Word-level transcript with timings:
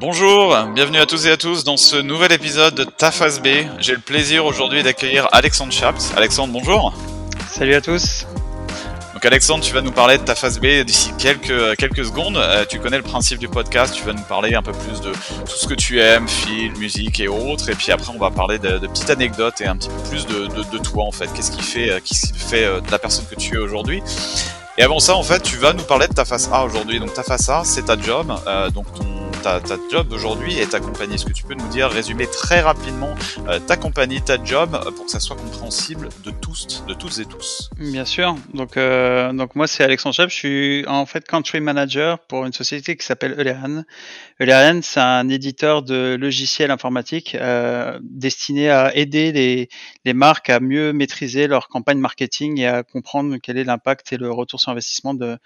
Bonjour, 0.00 0.56
bienvenue 0.74 0.96
à 0.96 1.04
tous 1.04 1.26
et 1.26 1.30
à 1.30 1.36
tous 1.36 1.62
dans 1.62 1.76
ce 1.76 1.96
nouvel 1.96 2.32
épisode 2.32 2.74
de 2.74 2.84
Tafas 2.84 3.38
B. 3.44 3.48
J'ai 3.80 3.92
le 3.92 3.98
plaisir 3.98 4.46
aujourd'hui 4.46 4.82
d'accueillir 4.82 5.28
Alexandre 5.30 5.74
Chaps. 5.74 6.14
Alexandre, 6.16 6.54
bonjour. 6.54 6.94
Salut 7.50 7.74
à 7.74 7.82
tous. 7.82 8.24
Donc 9.12 9.22
Alexandre, 9.26 9.62
tu 9.62 9.74
vas 9.74 9.82
nous 9.82 9.92
parler 9.92 10.16
de 10.16 10.22
ta 10.22 10.34
phase 10.34 10.58
B 10.58 10.84
d'ici 10.86 11.12
quelques, 11.18 11.76
quelques 11.76 12.06
secondes. 12.06 12.38
Euh, 12.38 12.64
tu 12.66 12.80
connais 12.80 12.96
le 12.96 13.02
principe 13.02 13.38
du 13.38 13.48
podcast, 13.48 13.94
tu 13.94 14.02
vas 14.02 14.14
nous 14.14 14.22
parler 14.22 14.54
un 14.54 14.62
peu 14.62 14.72
plus 14.72 15.02
de 15.02 15.12
tout 15.12 15.56
ce 15.58 15.66
que 15.66 15.74
tu 15.74 16.00
aimes, 16.00 16.26
film, 16.26 16.78
musique 16.78 17.20
et 17.20 17.28
autres. 17.28 17.68
Et 17.68 17.74
puis 17.74 17.92
après, 17.92 18.10
on 18.14 18.18
va 18.18 18.30
parler 18.30 18.58
de, 18.58 18.78
de 18.78 18.86
petites 18.86 19.10
anecdotes 19.10 19.60
et 19.60 19.66
un 19.66 19.76
petit 19.76 19.90
peu 19.90 20.08
plus 20.08 20.24
de, 20.24 20.46
de, 20.46 20.62
de 20.62 20.78
toi 20.78 21.04
en 21.04 21.12
fait. 21.12 21.28
Qu'est-ce 21.34 21.50
qui 21.50 21.62
fait, 21.62 21.90
euh, 21.90 22.00
qui 22.02 22.14
fait 22.34 22.64
euh, 22.64 22.80
de 22.80 22.90
la 22.90 22.98
personne 22.98 23.26
que 23.30 23.34
tu 23.34 23.56
es 23.56 23.58
aujourd'hui? 23.58 24.02
Et 24.78 24.82
avant 24.82 24.98
ça, 24.98 25.14
en 25.14 25.22
fait, 25.22 25.42
tu 25.42 25.58
vas 25.58 25.74
nous 25.74 25.82
parler 25.82 26.08
de 26.08 26.14
ta 26.14 26.24
face 26.24 26.48
A 26.50 26.64
aujourd'hui. 26.64 27.00
Donc 27.00 27.12
ta 27.12 27.22
face 27.22 27.50
A, 27.50 27.64
c'est 27.66 27.84
ta 27.84 28.00
job, 28.00 28.34
euh, 28.46 28.70
donc 28.70 28.86
ton 28.94 29.04
ta, 29.42 29.60
ta 29.60 29.76
job 29.90 30.12
aujourd'hui 30.12 30.58
et 30.58 30.66
ta 30.66 30.80
compagnie. 30.80 31.14
Est-ce 31.14 31.24
que 31.24 31.32
tu 31.32 31.44
peux 31.44 31.54
nous 31.54 31.68
dire, 31.68 31.88
résumer 31.88 32.26
très 32.26 32.60
rapidement 32.60 33.14
euh, 33.48 33.58
ta 33.58 33.76
compagnie, 33.76 34.20
ta 34.20 34.42
job, 34.42 34.74
euh, 34.74 34.90
pour 34.90 35.06
que 35.06 35.10
ça 35.10 35.20
soit 35.20 35.36
compréhensible 35.36 36.08
de 36.24 36.30
tous, 36.30 36.84
de 36.86 36.94
toutes 36.94 37.18
et 37.18 37.24
tous? 37.24 37.70
Bien 37.78 38.04
sûr. 38.04 38.36
Donc, 38.54 38.76
euh, 38.76 39.32
donc 39.32 39.54
moi, 39.54 39.66
c'est 39.66 39.82
Alexandre 39.82 40.14
Chef. 40.14 40.30
Je 40.30 40.34
suis 40.34 40.84
en 40.86 41.06
fait 41.06 41.26
country 41.26 41.60
manager 41.60 42.18
pour 42.18 42.44
une 42.44 42.52
société 42.52 42.96
qui 42.96 43.06
s'appelle 43.06 43.34
Euleran. 43.38 43.84
Euleran, 44.40 44.80
c'est 44.82 45.00
un 45.00 45.28
éditeur 45.28 45.82
de 45.82 46.16
logiciels 46.20 46.70
informatiques 46.70 47.34
euh, 47.34 47.98
destiné 48.02 48.70
à 48.70 48.94
aider 48.96 49.32
les, 49.32 49.68
les 50.04 50.14
marques 50.14 50.50
à 50.50 50.60
mieux 50.60 50.92
maîtriser 50.92 51.46
leur 51.46 51.68
campagne 51.68 51.98
marketing 51.98 52.60
et 52.60 52.66
à 52.66 52.82
comprendre 52.82 53.36
quel 53.42 53.56
est 53.56 53.64
l'impact 53.64 54.12
et 54.12 54.16
le 54.16 54.30
retour 54.30 54.60
sur 54.60 54.70
investissement 54.70 55.14
de, 55.14 55.26
de 55.26 55.38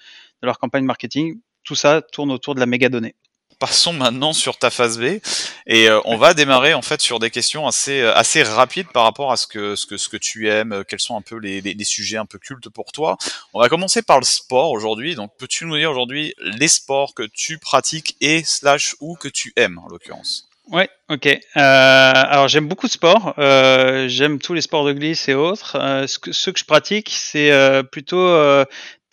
leur 0.43 0.59
campagne 0.59 0.85
marketing. 0.85 1.41
Tout 1.63 1.75
ça 1.75 2.03
tourne 2.03 2.31
autour 2.31 2.55
de 2.55 2.61
la 2.61 2.67
mégadonnée 2.67 3.15
passons 3.59 3.93
maintenant 3.93 4.33
sur 4.33 4.59
ta 4.59 4.71
phase 4.71 4.99
B 4.99 5.19
et 5.67 5.89
euh, 5.89 6.01
on 6.05 6.17
va 6.17 6.35
démarrer 6.35 6.75
en 6.75 6.83
fait 6.83 7.01
sur 7.01 7.19
des 7.19 7.31
questions 7.31 7.67
assez 7.67 8.01
euh, 8.01 8.15
assez 8.15 8.43
rapides 8.43 8.89
par 8.93 9.05
rapport 9.05 9.33
à 9.33 9.37
ce 9.37 9.47
que 9.47 9.77
ce 9.77 9.87
que 9.87 9.97
ce 9.97 10.09
que 10.09 10.17
tu 10.17 10.49
aimes, 10.49 10.73
euh, 10.73 10.83
quels 10.87 11.01
sont 11.01 11.17
un 11.17 11.23
peu 11.23 11.37
les, 11.37 11.61
les, 11.61 11.75
les 11.75 11.85
sujets 11.85 12.17
un 12.17 12.27
peu 12.27 12.39
cultes 12.39 12.69
pour 12.69 12.93
toi. 12.93 13.17
On 13.53 13.61
va 13.61 13.69
commencer 13.69 14.03
par 14.03 14.19
le 14.19 14.25
sport 14.25 14.71
aujourd'hui. 14.71 15.15
Donc 15.15 15.33
peux-tu 15.39 15.67
nous 15.67 15.77
dire 15.77 15.91
aujourd'hui 15.91 16.35
les 16.41 16.69
sports 16.69 17.15
que 17.15 17.23
tu 17.23 17.59
pratiques 17.59 18.17
et 18.21 18.43
slash 18.45 18.97
ou 19.01 19.17
que 19.17 19.29
tu 19.29 19.53
aimes 19.57 19.79
en 19.79 19.89
l'occurrence? 19.89 20.49
Ouais, 20.71 20.89
ok. 21.11 21.27
Euh, 21.27 21.41
alors 21.57 22.49
j'aime 22.49 22.69
beaucoup 22.69 22.87
de 22.87 22.93
sports. 22.93 23.35
Euh, 23.39 24.09
j'aime 24.09 24.39
tous 24.39 24.55
les 24.55 24.63
sports 24.63 24.85
de 24.85 24.93
glisse 24.93 25.29
et 25.29 25.35
autres. 25.35 25.77
Euh, 25.79 26.07
ce 26.07 26.19
que, 26.19 26.33
ceux 26.33 26.53
que 26.53 26.59
je 26.59 26.65
pratique, 26.65 27.11
c'est 27.11 27.53
plutôt 27.93 28.27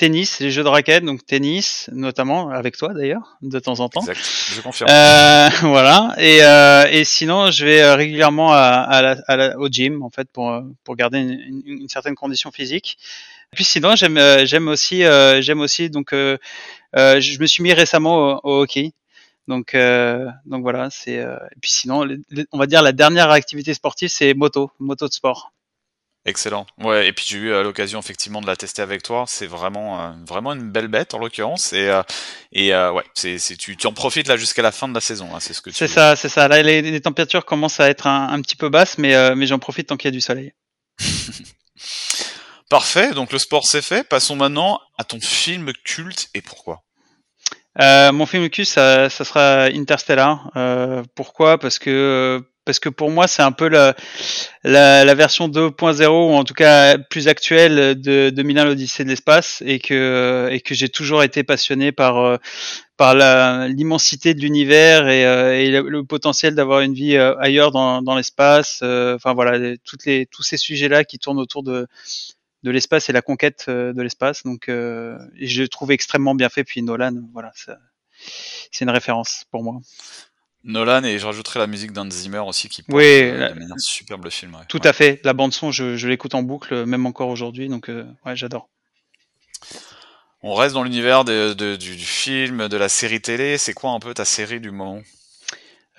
tennis, 0.02 0.39
les 0.39 0.49
jeux 0.49 0.63
de 0.63 0.67
raquettes, 0.67 1.03
donc 1.05 1.23
tennis 1.27 1.88
notamment, 1.93 2.49
avec 2.49 2.75
toi 2.75 2.91
d'ailleurs, 2.91 3.38
de 3.43 3.59
temps 3.59 3.81
en 3.81 3.88
temps. 3.88 4.02
Exact, 4.02 4.19
je 4.55 4.59
confirme. 4.61 4.89
Euh, 4.89 5.49
voilà. 5.61 6.16
Et, 6.17 6.39
euh, 6.41 6.88
et 6.89 7.03
sinon, 7.03 7.52
je 7.52 7.65
vais 7.65 7.93
régulièrement 7.93 8.52
à, 8.52 8.58
à 8.58 9.02
la, 9.03 9.17
à 9.27 9.36
la, 9.36 9.59
au 9.59 9.67
gym 9.67 10.02
en 10.02 10.09
fait 10.09 10.27
pour 10.33 10.59
pour 10.83 10.95
garder 10.95 11.19
une, 11.19 11.31
une, 11.31 11.81
une 11.81 11.89
certaine 11.89 12.15
condition 12.15 12.49
physique. 12.52 12.97
Et 13.53 13.55
puis 13.55 13.63
sinon, 13.63 13.95
j'aime 13.95 14.19
j'aime 14.45 14.69
aussi 14.69 15.03
euh, 15.03 15.39
j'aime 15.41 15.61
aussi 15.61 15.91
donc 15.91 16.13
euh, 16.13 16.38
je 16.95 17.39
me 17.39 17.45
suis 17.45 17.61
mis 17.61 17.73
récemment 17.73 18.39
au, 18.43 18.49
au 18.49 18.61
hockey. 18.63 18.93
Donc 19.47 19.75
donc 20.45 20.61
voilà, 20.61 20.89
c'est 20.89 21.16
et 21.16 21.59
puis 21.61 21.72
sinon, 21.72 22.08
on 22.52 22.58
va 22.58 22.67
dire 22.67 22.81
la 22.81 22.92
dernière 22.92 23.31
activité 23.31 23.73
sportive, 23.73 24.09
c'est 24.09 24.33
moto, 24.33 24.72
moto 24.80 25.08
de 25.08 25.14
sport. 25.14 25.52
Excellent. 26.23 26.67
Ouais, 26.78 27.08
et 27.08 27.14
puis 27.14 27.25
j'ai 27.28 27.38
eu 27.38 27.50
l'occasion 27.64 28.00
effectivement 28.00 28.42
de 28.42 28.48
la 28.48 28.56
tester 28.56 28.83
avec 28.83 29.02
toi. 29.02 29.25
C'est 29.28 29.48
vraiment 29.48 30.00
euh, 30.00 30.11
vraiment 30.28 30.53
une 30.53 30.70
belle 30.70 30.88
bête 30.88 31.16
en 31.16 31.17
l'occurrence. 31.17 31.73
Et 31.73 31.89
euh, 31.89 32.03
et 32.52 32.75
euh, 32.75 32.92
ouais, 32.92 33.03
c'est 33.16 33.39
tu, 33.58 33.75
tu 33.75 33.88
en 33.88 33.94
profites 33.94 34.28
là 34.28 34.38
jusqu'à 34.38 34.61
la 34.61 34.71
fin 34.71 34.88
de 34.88 34.93
la 34.93 35.02
saison. 35.02 35.33
Hein, 35.33 35.39
c'est 35.39 35.54
ce 35.54 35.61
que. 35.64 35.71
C'est 35.71 35.88
ça, 35.88 36.15
c'est 36.15 36.30
ça. 36.30 36.48
Là, 36.48 36.61
les, 36.61 36.83
les, 36.83 37.02
températures 37.02 37.44
commencent 37.44 37.80
à 37.80 37.89
être 37.89 38.05
un, 38.05 38.30
un 38.30 38.39
petit 38.42 38.55
peu 38.55 38.70
basses, 38.70 38.99
mais 38.99 39.36
mais 39.36 39.48
j'en 39.48 39.58
profite 39.58 39.88
tant 39.88 39.98
qu'il 39.98 40.10
y 40.10 40.10
a 40.10 40.11
du 40.11 40.21
soleil. 40.21 40.54
Parfait. 42.70 43.14
Donc 43.14 43.32
le 43.32 43.39
sport 43.39 43.65
c'est 43.65 43.82
fait. 43.82 44.08
Passons 44.08 44.36
maintenant 44.36 44.80
à 44.99 45.04
ton 45.04 45.20
film 45.20 45.73
culte 45.83 46.30
et 46.36 46.42
pourquoi? 46.42 46.83
Euh, 47.80 48.11
mon 48.11 48.26
film 48.26 48.49
culte, 48.49 48.67
ça, 48.67 49.09
ça 49.09 49.23
sera 49.23 49.65
Interstellar. 49.65 50.52
Euh, 50.55 51.04
pourquoi? 51.15 51.58
Parce 51.58 51.80
que 51.80 52.43
parce 52.64 52.77
que 52.80 52.89
pour 52.89 53.09
moi 53.09 53.27
c'est 53.27 53.42
un 53.42 53.52
peu 53.52 53.67
la, 53.67 53.95
la, 54.64 55.04
la 55.04 55.15
version 55.15 55.48
2.0 55.49 56.05
ou 56.08 56.36
en 56.36 56.43
tout 56.43 56.54
cas 56.54 56.95
plus 56.99 57.27
actuelle 57.27 57.99
de 57.99 58.30
2001 58.30 58.65
l'Odyssée 58.65 59.04
de 59.04 59.09
l'espace 59.09 59.64
et 59.65 59.80
que 59.80 60.48
et 60.52 60.61
que 60.61 60.76
j'ai 60.76 60.87
toujours 60.87 61.23
été 61.23 61.43
passionné 61.43 61.92
par 61.92 62.37
par 62.98 63.15
l'immensité 63.67 64.36
de 64.36 64.42
l'univers 64.42 65.08
et, 65.08 65.21
et 65.65 65.71
le, 65.71 65.89
le, 65.89 66.03
potentiel 66.03 66.53
d'avoir 66.53 66.82
une 66.82 66.93
vie 66.93 67.17
ailleurs 67.17 67.71
dans, 67.71 68.03
dans 68.03 68.15
l'espace 68.15 68.83
enfin 68.83 69.33
voilà 69.33 69.76
toutes 69.83 70.05
les 70.05 70.27
tous 70.27 70.43
ces 70.43 70.58
sujets 70.58 70.88
là 70.88 71.03
qui 71.03 71.17
tournent 71.17 71.39
autour 71.39 71.64
de 71.64 71.88
de 72.64 72.72
l'espace 72.72 73.10
et 73.10 73.14
la 73.14 73.22
conquête 73.22 73.70
de 73.70 74.02
l'espace 74.02 74.44
donc 74.44 74.70
et 74.70 75.48
je 75.48 75.64
trouve 75.64 75.92
extrêmement 75.92 76.36
bien 76.36 76.49
fait 76.49 76.64
puis 76.64 76.82
Nolan 76.82 77.14
voilà 77.33 77.52
c'est 78.72 78.86
une 78.86 78.92
référence 78.92 79.45
pour 79.52 79.64
moi 79.64 79.82
Nolan 80.64 81.04
et 81.04 81.17
je 81.17 81.26
rajouterai 81.26 81.60
la 81.60 81.67
musique 81.67 81.92
d'Hans 81.92 82.10
Zimmer 82.10 82.39
aussi 82.39 82.70
qui 82.70 82.83
oui, 82.89 83.32
la... 83.32 83.52
un 83.52 83.77
superbe 83.77 84.30
film. 84.30 84.54
Ouais. 84.55 84.61
Tout 84.67 84.82
ouais. 84.82 84.88
à 84.88 84.94
fait, 84.94 85.20
la 85.23 85.33
bande 85.33 85.54
son, 85.54 85.71
je, 85.71 85.98
je 85.98 86.08
l'écoute 86.08 86.36
en 86.36 86.44
boucle, 86.44 86.86
même 86.86 87.05
encore 87.05 87.30
aujourd'hui, 87.30 87.67
donc 87.67 87.89
euh, 87.89 88.05
ouais, 88.26 88.36
j'adore. 88.36 88.70
On 90.44 90.55
reste 90.55 90.73
dans 90.73 90.83
l'univers 90.83 91.23
de, 91.23 91.54
de, 91.54 91.76
du, 91.76 91.95
du, 91.95 92.05
film, 92.05 92.67
de 92.67 92.77
la 92.77 92.89
série 92.89 93.21
télé. 93.21 93.58
C'est 93.58 93.73
quoi 93.73 93.92
un 93.92 94.00
peu 94.00 94.14
ta 94.14 94.26
série 94.26 94.60
du 94.60 94.71
moment? 94.71 95.02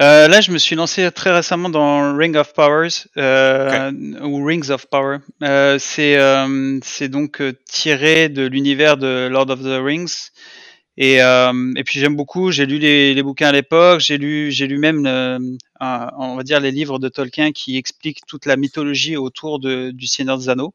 Euh, 0.00 0.28
Là, 0.28 0.41
je 0.41 0.50
me 0.50 0.58
suis 0.58 0.75
lancé 0.75 1.10
très 1.12 1.32
récemment 1.32 1.69
dans 1.69 2.16
Ring 2.16 2.36
of 2.36 2.54
Powers 2.54 3.06
euh, 3.16 3.91
okay. 3.91 4.25
ou 4.25 4.44
Rings 4.44 4.70
of 4.70 4.86
Power. 4.86 5.19
Euh, 5.42 5.78
c'est 5.78 6.19
c'est 6.82 7.08
donc 7.08 7.42
tiré 7.69 8.28
de 8.28 8.47
l'univers 8.47 8.97
de 8.97 9.28
Lord 9.30 9.50
of 9.50 9.62
the 9.62 9.82
Rings. 9.82 10.30
Et, 10.98 11.22
euh, 11.22 11.72
et 11.76 11.84
puis 11.84 12.00
j'aime 12.00 12.16
beaucoup. 12.16 12.50
J'ai 12.50 12.66
lu 12.66 12.78
les, 12.78 13.14
les, 13.14 13.22
bouquins 13.22 13.48
à 13.48 13.53
l'époque. 13.53 14.00
J'ai 14.00 14.19
lu, 14.19 14.50
j'ai 14.53 14.66
lu 14.66 14.78
même, 14.78 15.06
euh, 15.06 15.38
un, 15.80 16.10
on 16.19 16.36
va 16.36 16.42
dire, 16.42 16.60
les 16.60 16.70
livres 16.70 16.98
de 16.98 17.09
Tolkien 17.09 17.53
qui 17.53 17.76
expliquent 17.76 18.26
toute 18.26 18.47
la 18.47 18.56
mythologie 18.56 19.16
autour 19.16 19.59
de, 19.59 19.91
du 19.91 20.06
Seigneur 20.06 20.38
des 20.38 20.48
Anneaux. 20.48 20.74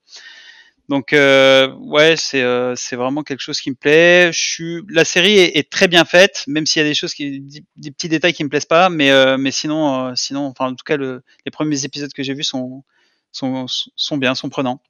Donc 0.89 1.11
euh, 1.11 1.73
ouais, 1.79 2.15
c'est 2.15 2.41
euh, 2.41 2.73
c'est 2.75 2.95
vraiment 2.95 3.23
quelque 3.23 3.41
chose 3.41 3.59
qui 3.59 3.69
me 3.69 3.75
plaît. 3.75 4.31
Je 4.31 4.39
suis, 4.39 4.81
la 4.89 5.03
série 5.03 5.37
est, 5.37 5.57
est 5.57 5.69
très 5.69 5.87
bien 5.87 6.05
faite, 6.05 6.45
même 6.47 6.65
s'il 6.65 6.81
y 6.81 6.85
a 6.85 6.87
des 6.87 6.93
choses 6.93 7.13
qui, 7.13 7.41
des 7.75 7.91
petits 7.91 8.07
détails 8.07 8.33
qui 8.33 8.43
me 8.43 8.49
plaisent 8.49 8.65
pas, 8.65 8.89
mais 8.89 9.11
euh, 9.11 9.37
mais 9.37 9.51
sinon, 9.51 10.15
sinon, 10.15 10.45
enfin 10.45 10.67
en 10.67 10.75
tout 10.75 10.85
cas, 10.85 10.95
le, 10.95 11.23
les 11.45 11.51
premiers 11.51 11.83
épisodes 11.83 12.13
que 12.13 12.23
j'ai 12.23 12.33
vus 12.33 12.43
sont 12.43 12.83
sont 13.33 13.65
sont 13.67 14.17
bien, 14.17 14.33
sont 14.33 14.49
prenants. 14.49 14.81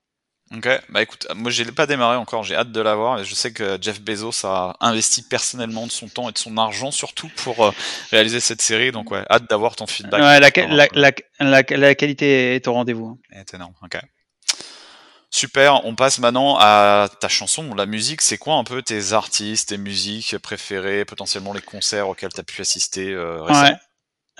Ok, 0.55 0.69
bah 0.89 1.01
écoute, 1.01 1.27
moi 1.35 1.51
j'ai 1.51 1.65
pas 1.65 1.85
démarré 1.87 2.15
encore, 2.15 2.43
j'ai 2.43 2.55
hâte 2.55 2.71
de 2.71 2.79
l'avoir. 2.79 3.21
Je 3.23 3.35
sais 3.35 3.51
que 3.51 3.77
Jeff 3.81 3.99
Bezos 3.99 4.45
a 4.45 4.77
investi 4.79 5.21
personnellement 5.21 5.85
de 5.85 5.91
son 5.91 6.07
temps 6.07 6.29
et 6.29 6.31
de 6.31 6.37
son 6.37 6.57
argent 6.57 6.89
surtout 6.89 7.29
pour 7.35 7.65
euh, 7.65 7.71
réaliser 8.11 8.39
cette 8.39 8.61
série, 8.61 8.91
donc 8.93 9.11
ouais, 9.11 9.25
hâte 9.29 9.49
d'avoir 9.49 9.75
ton 9.75 9.87
feedback. 9.87 10.21
Ouais, 10.21 10.39
la, 10.39 11.11
la, 11.39 11.63
la, 11.69 11.95
qualité 11.95 12.55
est 12.55 12.65
au 12.67 12.73
rendez-vous. 12.73 13.19
C'est 13.33 13.55
énorme, 13.55 13.73
ok. 13.83 13.99
Super, 15.37 15.85
on 15.85 15.93
passe 15.93 16.17
maintenant 16.17 16.57
à 16.59 17.09
ta 17.19 17.27
chanson, 17.27 17.75
la 17.75 17.85
musique. 17.85 18.23
C'est 18.23 18.39
quoi 18.39 18.55
un 18.55 18.63
peu 18.63 18.81
tes 18.81 19.13
artistes, 19.13 19.69
tes 19.69 19.77
musiques 19.77 20.35
préférées, 20.39 21.05
potentiellement 21.05 21.53
les 21.53 21.61
concerts 21.61 22.09
auxquels 22.09 22.33
tu 22.33 22.39
as 22.39 22.43
pu 22.43 22.59
assister 22.59 23.13
euh, 23.13 23.43
récemment? 23.43 23.67
Ouais. 23.67 23.75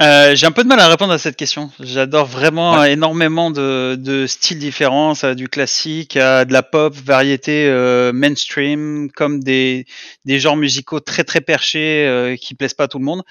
Euh, 0.02 0.35
j'ai 0.35 0.47
un 0.47 0.52
peu 0.52 0.63
de 0.63 0.68
mal 0.68 0.80
à 0.80 0.88
répondre 0.88 1.13
à 1.13 1.19
cette 1.19 1.35
question. 1.35 1.69
J'adore 1.80 2.25
vraiment 2.25 2.80
ouais. 2.80 2.94
énormément 2.94 3.52
de, 3.52 3.96
de, 3.96 4.25
styles 4.25 4.58
différents, 4.58 5.13
ça, 5.13 5.35
du 5.35 5.50
classique 5.50 6.18
à 6.18 6.46
de 6.46 6.53
la 6.53 6.63
pop, 6.63 6.96
variété 6.96 7.67
euh, 7.67 8.11
mainstream, 8.11 9.11
comme 9.11 9.43
des, 9.43 9.85
des 10.26 10.40
genres 10.40 10.58
musicaux 10.58 11.00
très 11.00 11.23
très 11.23 11.41
perchés 11.41 12.08
euh, 12.08 12.35
qui 12.38 12.55
plaisent 12.55 12.73
pas 12.73 12.85
à 12.85 12.88
tout 12.88 12.97
le 12.97 13.05
monde. 13.05 13.22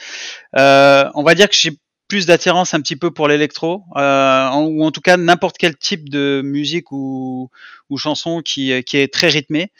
On 0.54 1.22
va 1.24 1.34
dire 1.34 1.48
que 1.48 1.56
j'ai 1.56 1.72
plus 2.08 2.26
d'attirance 2.26 2.74
un 2.74 2.80
petit 2.80 2.96
peu 2.96 3.10
pour 3.10 3.28
l'électro, 3.28 3.82
euh, 3.96 4.50
ou 4.50 4.84
en 4.84 4.90
tout 4.90 5.00
cas 5.00 5.16
n'importe 5.16 5.56
quel 5.58 5.76
type 5.76 6.08
de 6.08 6.40
musique 6.44 6.92
ou, 6.92 7.50
ou 7.90 7.98
chanson 7.98 8.42
qui, 8.42 8.84
qui 8.84 8.96
est 8.98 9.12
très 9.12 9.28
rythmé. 9.28 9.72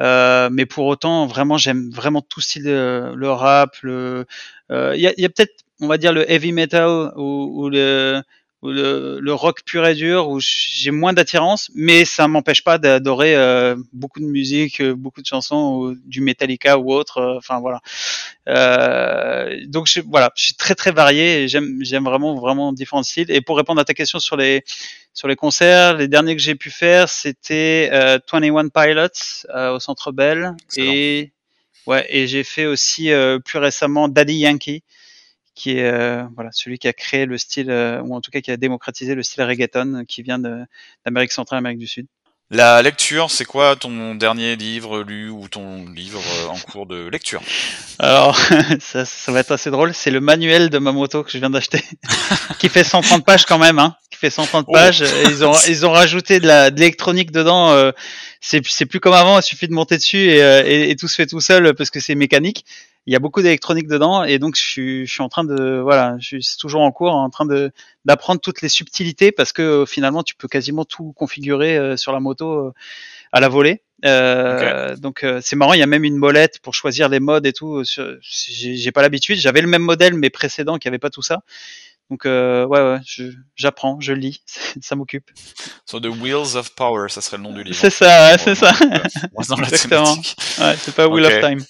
Euh, 0.00 0.48
mais 0.52 0.66
pour 0.66 0.86
autant, 0.86 1.26
vraiment, 1.26 1.58
j'aime 1.58 1.90
vraiment 1.90 2.22
tout 2.22 2.40
style, 2.40 2.64
le, 2.64 3.12
le 3.14 3.30
rap. 3.30 3.76
Il 3.82 4.24
y 4.70 5.06
a, 5.06 5.12
y 5.16 5.24
a 5.24 5.28
peut-être 5.28 5.64
on 5.80 5.88
va 5.88 5.98
dire 5.98 6.12
le 6.12 6.30
heavy 6.30 6.52
metal 6.52 7.12
ou, 7.16 7.64
ou 7.64 7.68
le 7.68 8.22
ou 8.62 8.68
le, 8.68 9.18
le, 9.20 9.34
rock 9.34 9.62
pur 9.64 9.84
et 9.86 9.94
dur 9.94 10.28
où 10.28 10.38
j'ai 10.40 10.92
moins 10.92 11.12
d'attirance, 11.12 11.68
mais 11.74 12.04
ça 12.04 12.28
m'empêche 12.28 12.62
pas 12.62 12.78
d'adorer 12.78 13.34
euh, 13.34 13.74
beaucoup 13.92 14.20
de 14.20 14.24
musique, 14.24 14.80
euh, 14.80 14.94
beaucoup 14.94 15.20
de 15.20 15.26
chansons, 15.26 15.74
ou 15.74 15.94
du 16.06 16.20
Metallica 16.20 16.78
ou 16.78 16.92
autre. 16.92 17.18
Euh, 17.18 17.38
enfin 17.38 17.58
voilà. 17.58 17.80
Euh, 19.42 19.60
donc 19.66 19.86
je, 19.86 20.00
voilà, 20.00 20.30
je 20.36 20.44
suis 20.46 20.54
très 20.54 20.74
très 20.74 20.92
varié 20.92 21.42
et 21.42 21.48
j'aime 21.48 21.78
j'aime 21.82 22.04
vraiment 22.04 22.34
vraiment 22.34 22.72
différents 22.72 23.02
styles. 23.02 23.30
Et 23.30 23.40
pour 23.40 23.56
répondre 23.56 23.80
à 23.80 23.84
ta 23.84 23.94
question 23.94 24.18
sur 24.18 24.36
les 24.36 24.64
sur 25.14 25.28
les 25.28 25.36
concerts, 25.36 25.96
les 25.96 26.08
derniers 26.08 26.36
que 26.36 26.42
j'ai 26.42 26.54
pu 26.54 26.70
faire, 26.70 27.08
c'était 27.08 27.90
euh, 27.92 28.18
21 28.30 28.68
Pilots 28.68 29.46
au 29.74 29.80
Centre 29.80 30.12
Bell 30.12 30.54
et 30.76 31.32
ouais 31.86 32.06
et 32.08 32.26
j'ai 32.26 32.44
fait 32.44 32.66
aussi 32.66 33.10
plus 33.44 33.58
récemment 33.58 34.08
Daddy 34.08 34.34
Yankee 34.34 34.82
qui 35.54 35.72
est 35.78 35.84
euh, 35.84 36.24
voilà 36.34 36.50
celui 36.52 36.78
qui 36.78 36.88
a 36.88 36.92
créé 36.92 37.26
le 37.26 37.36
style 37.38 37.70
ou 37.70 38.14
en 38.14 38.20
tout 38.20 38.30
cas 38.30 38.40
qui 38.40 38.50
a 38.50 38.56
démocratisé 38.56 39.14
le 39.14 39.22
style 39.22 39.42
reggaeton 39.42 40.04
qui 40.06 40.22
vient 40.22 40.38
d'Amérique 40.38 41.32
centrale, 41.32 41.58
Amérique 41.58 41.78
du 41.78 41.86
Sud. 41.86 42.06
La 42.54 42.82
lecture, 42.82 43.30
c'est 43.30 43.46
quoi 43.46 43.76
ton 43.76 44.14
dernier 44.14 44.56
livre 44.56 45.02
lu 45.02 45.30
ou 45.30 45.48
ton 45.48 45.86
livre 45.88 46.20
en 46.50 46.58
cours 46.58 46.84
de 46.84 47.08
lecture? 47.08 47.40
Alors, 47.98 48.38
ça, 48.78 49.06
ça, 49.06 49.32
va 49.32 49.40
être 49.40 49.52
assez 49.52 49.70
drôle. 49.70 49.94
C'est 49.94 50.10
le 50.10 50.20
manuel 50.20 50.68
de 50.68 50.76
ma 50.76 50.92
moto 50.92 51.24
que 51.24 51.30
je 51.30 51.38
viens 51.38 51.48
d'acheter, 51.48 51.82
qui 52.58 52.68
fait 52.68 52.84
130 52.84 53.24
pages 53.24 53.46
quand 53.46 53.56
même, 53.56 53.78
hein, 53.78 53.96
qui 54.10 54.18
fait 54.18 54.28
130 54.28 54.66
pages. 54.70 55.02
ils 55.30 55.46
ont 55.46 55.54
ils 55.66 55.86
ont 55.86 55.92
rajouté 55.92 56.40
de 56.40 56.46
la 56.46 56.70
de 56.70 56.78
l'électronique 56.78 57.30
dedans. 57.30 57.70
Euh, 57.70 57.90
c'est 58.42 58.60
c'est 58.66 58.84
plus 58.84 59.00
comme 59.00 59.14
avant. 59.14 59.38
Il 59.38 59.42
suffit 59.42 59.66
de 59.66 59.72
monter 59.72 59.96
dessus 59.96 60.18
et, 60.18 60.40
et, 60.40 60.90
et 60.90 60.96
tout 60.96 61.08
se 61.08 61.14
fait 61.14 61.26
tout 61.26 61.40
seul 61.40 61.72
parce 61.72 61.88
que 61.88 62.00
c'est 62.00 62.14
mécanique 62.14 62.66
il 63.06 63.12
y 63.12 63.16
a 63.16 63.18
beaucoup 63.18 63.42
d'électronique 63.42 63.88
dedans 63.88 64.22
et 64.22 64.38
donc 64.38 64.56
je 64.56 64.62
suis, 64.62 65.06
je 65.06 65.12
suis 65.12 65.22
en 65.22 65.28
train 65.28 65.44
de 65.44 65.80
voilà, 65.80 66.16
je 66.20 66.38
suis 66.38 66.56
toujours 66.58 66.82
en 66.82 66.92
cours 66.92 67.12
en 67.12 67.30
train 67.30 67.46
de 67.46 67.72
d'apprendre 68.04 68.40
toutes 68.40 68.62
les 68.62 68.68
subtilités 68.68 69.32
parce 69.32 69.52
que 69.52 69.62
euh, 69.62 69.86
finalement 69.86 70.22
tu 70.22 70.36
peux 70.36 70.46
quasiment 70.46 70.84
tout 70.84 71.12
configurer 71.12 71.76
euh, 71.76 71.96
sur 71.96 72.12
la 72.12 72.20
moto 72.20 72.52
euh, 72.52 72.72
à 73.32 73.40
la 73.40 73.48
volée. 73.48 73.82
Euh, 74.04 74.96
Donc 74.96 75.24
c'est 75.40 75.56
marrant, 75.56 75.74
il 75.74 75.80
y 75.80 75.82
a 75.82 75.86
même 75.86 76.04
une 76.04 76.16
molette 76.16 76.60
pour 76.60 76.74
choisir 76.74 77.08
les 77.08 77.20
modes 77.20 77.46
et 77.46 77.52
tout. 77.52 77.82
J'ai 78.20 78.92
pas 78.92 79.02
l'habitude. 79.02 79.38
J'avais 79.38 79.60
le 79.60 79.68
même 79.68 79.82
modèle 79.82 80.14
mais 80.14 80.30
précédent 80.30 80.78
qui 80.78 80.88
avait 80.88 80.98
pas 80.98 81.10
tout 81.10 81.22
ça. 81.22 81.40
Donc 82.10 82.24
ouais, 82.24 82.66
ouais, 82.66 82.98
j'apprends, 83.54 84.00
je, 84.00 84.12
lis, 84.12 84.42
ça 84.82 84.96
m'occupe. 84.96 85.30
So 85.86 85.98
the 86.00 86.08
Wheels 86.08 86.56
of 86.56 86.74
Power, 86.74 87.08
ça 87.08 87.20
serait 87.20 87.36
le 87.36 87.44
nom 87.44 87.52
du 87.52 87.62
livre. 87.62 87.76
C'est 87.76 87.90
ça, 87.90 88.36
c'est 88.38 88.56
ça. 88.56 88.72
Exactement. 89.38 90.16
Ouais, 90.58 90.76
c'est 90.78 90.94
pas 90.94 91.08
Wheel 91.08 91.24
of 91.24 91.40
Time. 91.40 91.64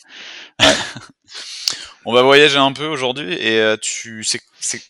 On 2.05 2.13
va 2.13 2.23
voyager 2.23 2.59
un 2.59 2.73
peu 2.73 2.87
aujourd'hui 2.87 3.33
et 3.35 3.61
euh, 3.61 3.77
tu 3.77 4.25
sais 4.25 4.41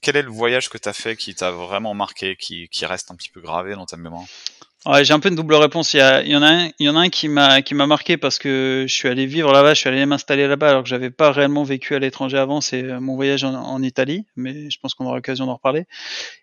quel 0.01 0.17
est 0.17 0.23
le 0.23 0.31
voyage 0.31 0.69
que 0.69 0.79
tu 0.79 0.89
as 0.89 0.93
fait 0.93 1.17
qui 1.17 1.35
t'a 1.35 1.51
vraiment 1.51 1.95
marqué, 1.95 2.37
qui, 2.37 2.69
qui 2.69 2.87
reste 2.87 3.11
un 3.11 3.17
petit 3.17 3.29
peu 3.29 3.41
gravé 3.41 3.75
dans 3.75 3.87
ta 3.87 3.97
mémoire? 3.97 4.25
Ouais, 4.85 5.05
j'ai 5.05 5.15
un 5.15 5.21
peu 5.21 5.29
une 5.29 5.37
double 5.37 5.55
réponse. 5.55 5.95
Il 5.95 5.99
y, 5.99 6.01
a, 6.01 6.23
il 6.23 6.31
y 6.31 6.37
en 6.37 6.43
a 6.43 6.49
un, 6.49 6.69
il 6.81 6.87
y 6.87 6.89
en 6.89 6.97
a 6.97 7.01
un 7.03 7.09
qui 7.09 7.29
m'a 7.29 7.63
qui 7.63 7.75
m'a 7.77 7.87
marqué 7.87 8.17
parce 8.17 8.41
que 8.41 8.85
je 8.89 8.93
suis 8.93 9.09
allé 9.09 9.27
vivre 9.27 9.53
là-bas, 9.53 9.75
je 9.75 9.79
suis 9.81 9.89
allé 9.89 10.05
m'installer 10.07 10.49
là-bas 10.49 10.71
alors 10.71 10.83
que 10.83 10.89
j'avais 10.89 11.11
pas 11.11 11.31
réellement 11.31 11.63
vécu 11.63 11.95
à 11.95 12.01
l'étranger 12.01 12.37
avant. 12.37 12.61
C'est 12.61 12.83
euh, 12.83 12.99
mon 12.99 13.15
voyage 13.15 13.45
en, 13.45 13.81
Italie, 13.81 14.27
mais 14.35 14.71
je 14.71 14.79
pense 14.81 14.95
qu'on 14.95 15.07
aura 15.07 15.15
l'occasion 15.15 15.47
d'en 15.47 15.55
reparler. 15.55 15.87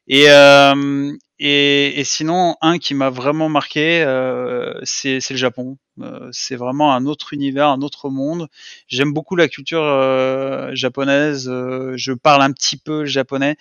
Et, 0.07 0.29
euh, 0.29 1.11
et, 1.39 1.99
et 1.99 2.03
sinon, 2.05 2.55
un 2.61 2.77
qui 2.77 2.93
m'a 2.93 3.09
vraiment 3.09 3.49
marqué, 3.49 4.03
euh, 4.03 4.73
c'est 4.83 5.19
le 5.29 5.35
Japon. 5.35 5.77
Euh, 6.01 6.29
c'est 6.31 6.55
vraiment 6.55 6.93
un 6.93 7.05
autre 7.07 7.33
univers, 7.33 7.67
un 7.67 7.81
autre 7.81 8.09
monde. 8.09 8.47
J'aime 8.87 9.11
beaucoup 9.11 9.35
la 9.35 9.49
culture 9.49 9.83
euh, 9.83 10.71
japonaise. 10.75 11.45
je 11.45 12.13
parle 12.13 12.41
un 12.41 12.53
petit 12.53 12.77
peu 12.77 13.01
le 13.01 13.05
japonais, 13.05 13.57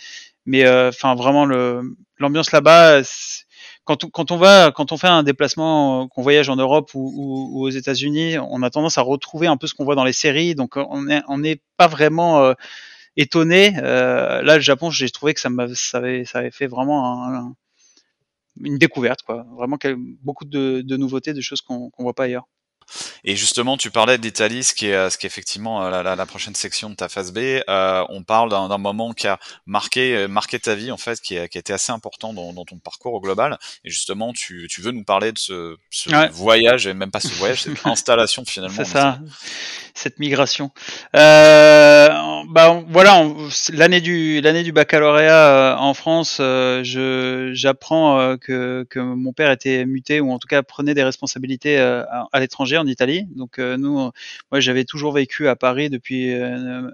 mais 0.47 0.69
enfin 0.69 1.17
vraiment 1.17 1.47
le 1.47 1.83
l'ambiance 2.19 2.53
là-bas 2.53 3.03
quand 3.89 4.05
on, 4.05 4.11
quand 4.11 4.31
on 4.31 4.37
va, 4.37 4.71
quand 4.71 4.93
on 4.93 4.99
fait 4.99 5.09
un 5.09 5.23
déplacement, 5.23 6.03
euh, 6.03 6.07
qu'on 6.09 6.21
voyage 6.21 6.51
en 6.51 6.57
Europe 6.57 6.91
ou, 6.95 7.11
ou, 7.17 7.63
aux 7.63 7.71
États-Unis, 7.71 8.37
on 8.39 8.63
a 8.63 8.69
tendance 8.69 8.99
à 8.99 9.03
retrouver 9.03 9.47
un 9.47 9.57
peu 9.57 9.67
ce 9.67 9.73
qu'on 9.73 9.85
voit 9.87 9.95
dans 9.95 10.05
les 10.05 10.13
séries. 10.13 10.55
Donc 10.55 10.77
on 10.77 11.05
n'est 11.05 11.23
on 11.27 11.39
n'est 11.39 11.63
pas 11.79 11.87
vraiment 11.87 12.45
euh, 12.45 12.53
étonné. 13.17 13.73
Euh, 13.79 14.43
là, 14.43 14.57
le 14.57 14.61
Japon, 14.61 14.91
j'ai 14.91 15.09
trouvé 15.09 15.33
que 15.33 15.41
ça, 15.41 15.49
ça, 15.75 15.99
avait, 15.99 16.27
ça 16.27 16.41
avait 16.41 16.51
fait 16.51 16.67
vraiment 16.67 17.55
une 18.63 18.77
découverte, 18.77 19.23
quoi. 19.23 19.47
Vraiment 19.57 19.79
beaucoup 20.23 20.45
de, 20.45 20.83
de 20.83 20.97
nouveautés, 20.99 21.33
de 21.33 21.41
choses 21.41 21.63
qu'on 21.63 21.89
qu'on 21.89 22.03
voit 22.03 22.15
pas 22.15 22.25
ailleurs. 22.25 22.47
Et 23.25 23.37
justement, 23.37 23.77
tu 23.77 23.91
parlais 23.91 24.19
d'Italie, 24.19 24.65
ce 24.65 24.75
qui 24.75 24.87
est, 24.87 25.11
ce 25.11 25.19
qui 25.19 25.27
est 25.27 25.29
effectivement 25.29 25.85
euh, 25.85 26.03
la, 26.03 26.17
la, 26.17 26.27
prochaine 26.27 26.55
section 26.55 26.91
de 26.91 26.95
ta 26.95 27.09
phase 27.09 27.33
B. 27.33 27.39
Euh, 27.69 28.05
on 28.09 28.23
parle 28.23 28.51
d'un 28.51 28.79
moment 28.79 29.13
qui 29.13 29.27
a 29.27 29.39
marqué, 29.67 30.15
euh, 30.15 30.29
marqué 30.29 30.59
ta 30.59 30.75
vie 30.75 30.91
en 30.91 30.97
fait, 30.97 31.21
qui 31.21 31.37
a, 31.39 31.49
qui 31.49 31.59
a 31.59 31.61
été 31.61 31.73
assez 31.73 31.93
important 31.93 32.33
dans, 32.33 32.53
dans, 32.53 32.65
ton 32.65 32.79
parcours 32.79 33.15
au 33.15 33.21
global. 33.21 33.59
Et 33.85 33.91
justement, 33.91 34.33
tu, 34.33 34.69
tu 34.71 34.81
veux 34.81 34.93
nous 34.93 35.05
parler 35.05 35.33
de 35.33 35.39
ce, 35.39 35.77
ce 35.91 36.31
voyage, 36.33 36.87
et 36.87 36.95
même 36.95 37.11
pas 37.11 37.21
ce 37.21 37.35
voyage, 37.35 37.63
cette 37.63 37.79
installation 37.85 38.45
finalement. 38.45 38.77
C'est 38.77 38.85
ça, 38.85 39.19
cette 39.95 40.19
migration. 40.19 40.71
Euh, 41.17 42.09
bah 42.49 42.83
voilà, 42.89 43.27
l'année 43.73 44.01
du 44.01 44.41
l'année 44.41 44.63
du 44.63 44.73
baccalauréat 44.73 45.77
en 45.81 45.95
France, 45.95 46.37
je 46.39 47.51
j'apprends 47.53 48.37
que 48.37 48.87
que 48.89 49.01
mon 49.01 49.33
père 49.33 49.51
était 49.51 49.85
muté 49.85 50.21
ou 50.21 50.33
en 50.33 50.39
tout 50.39 50.49
cas 50.49 50.63
prenait 50.63 50.95
des 50.95 51.03
responsabilités 51.03 51.79
à 51.79 52.41
l'étranger 52.41 52.79
en 52.79 52.87
Italie. 52.87 53.08
Donc 53.35 53.59
euh, 53.59 53.77
nous, 53.77 54.01
euh, 54.01 54.11
moi 54.51 54.61
j'avais 54.61 54.85
toujours 54.85 55.13
vécu 55.13 55.49
à 55.49 55.57
Paris 55.57 55.91
depuis 55.91 56.33
euh, 56.33 56.91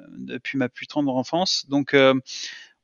ma 0.54 0.68
plus 0.68 0.86
tendre 0.86 1.14
enfance. 1.16 1.66
Donc 1.68 1.96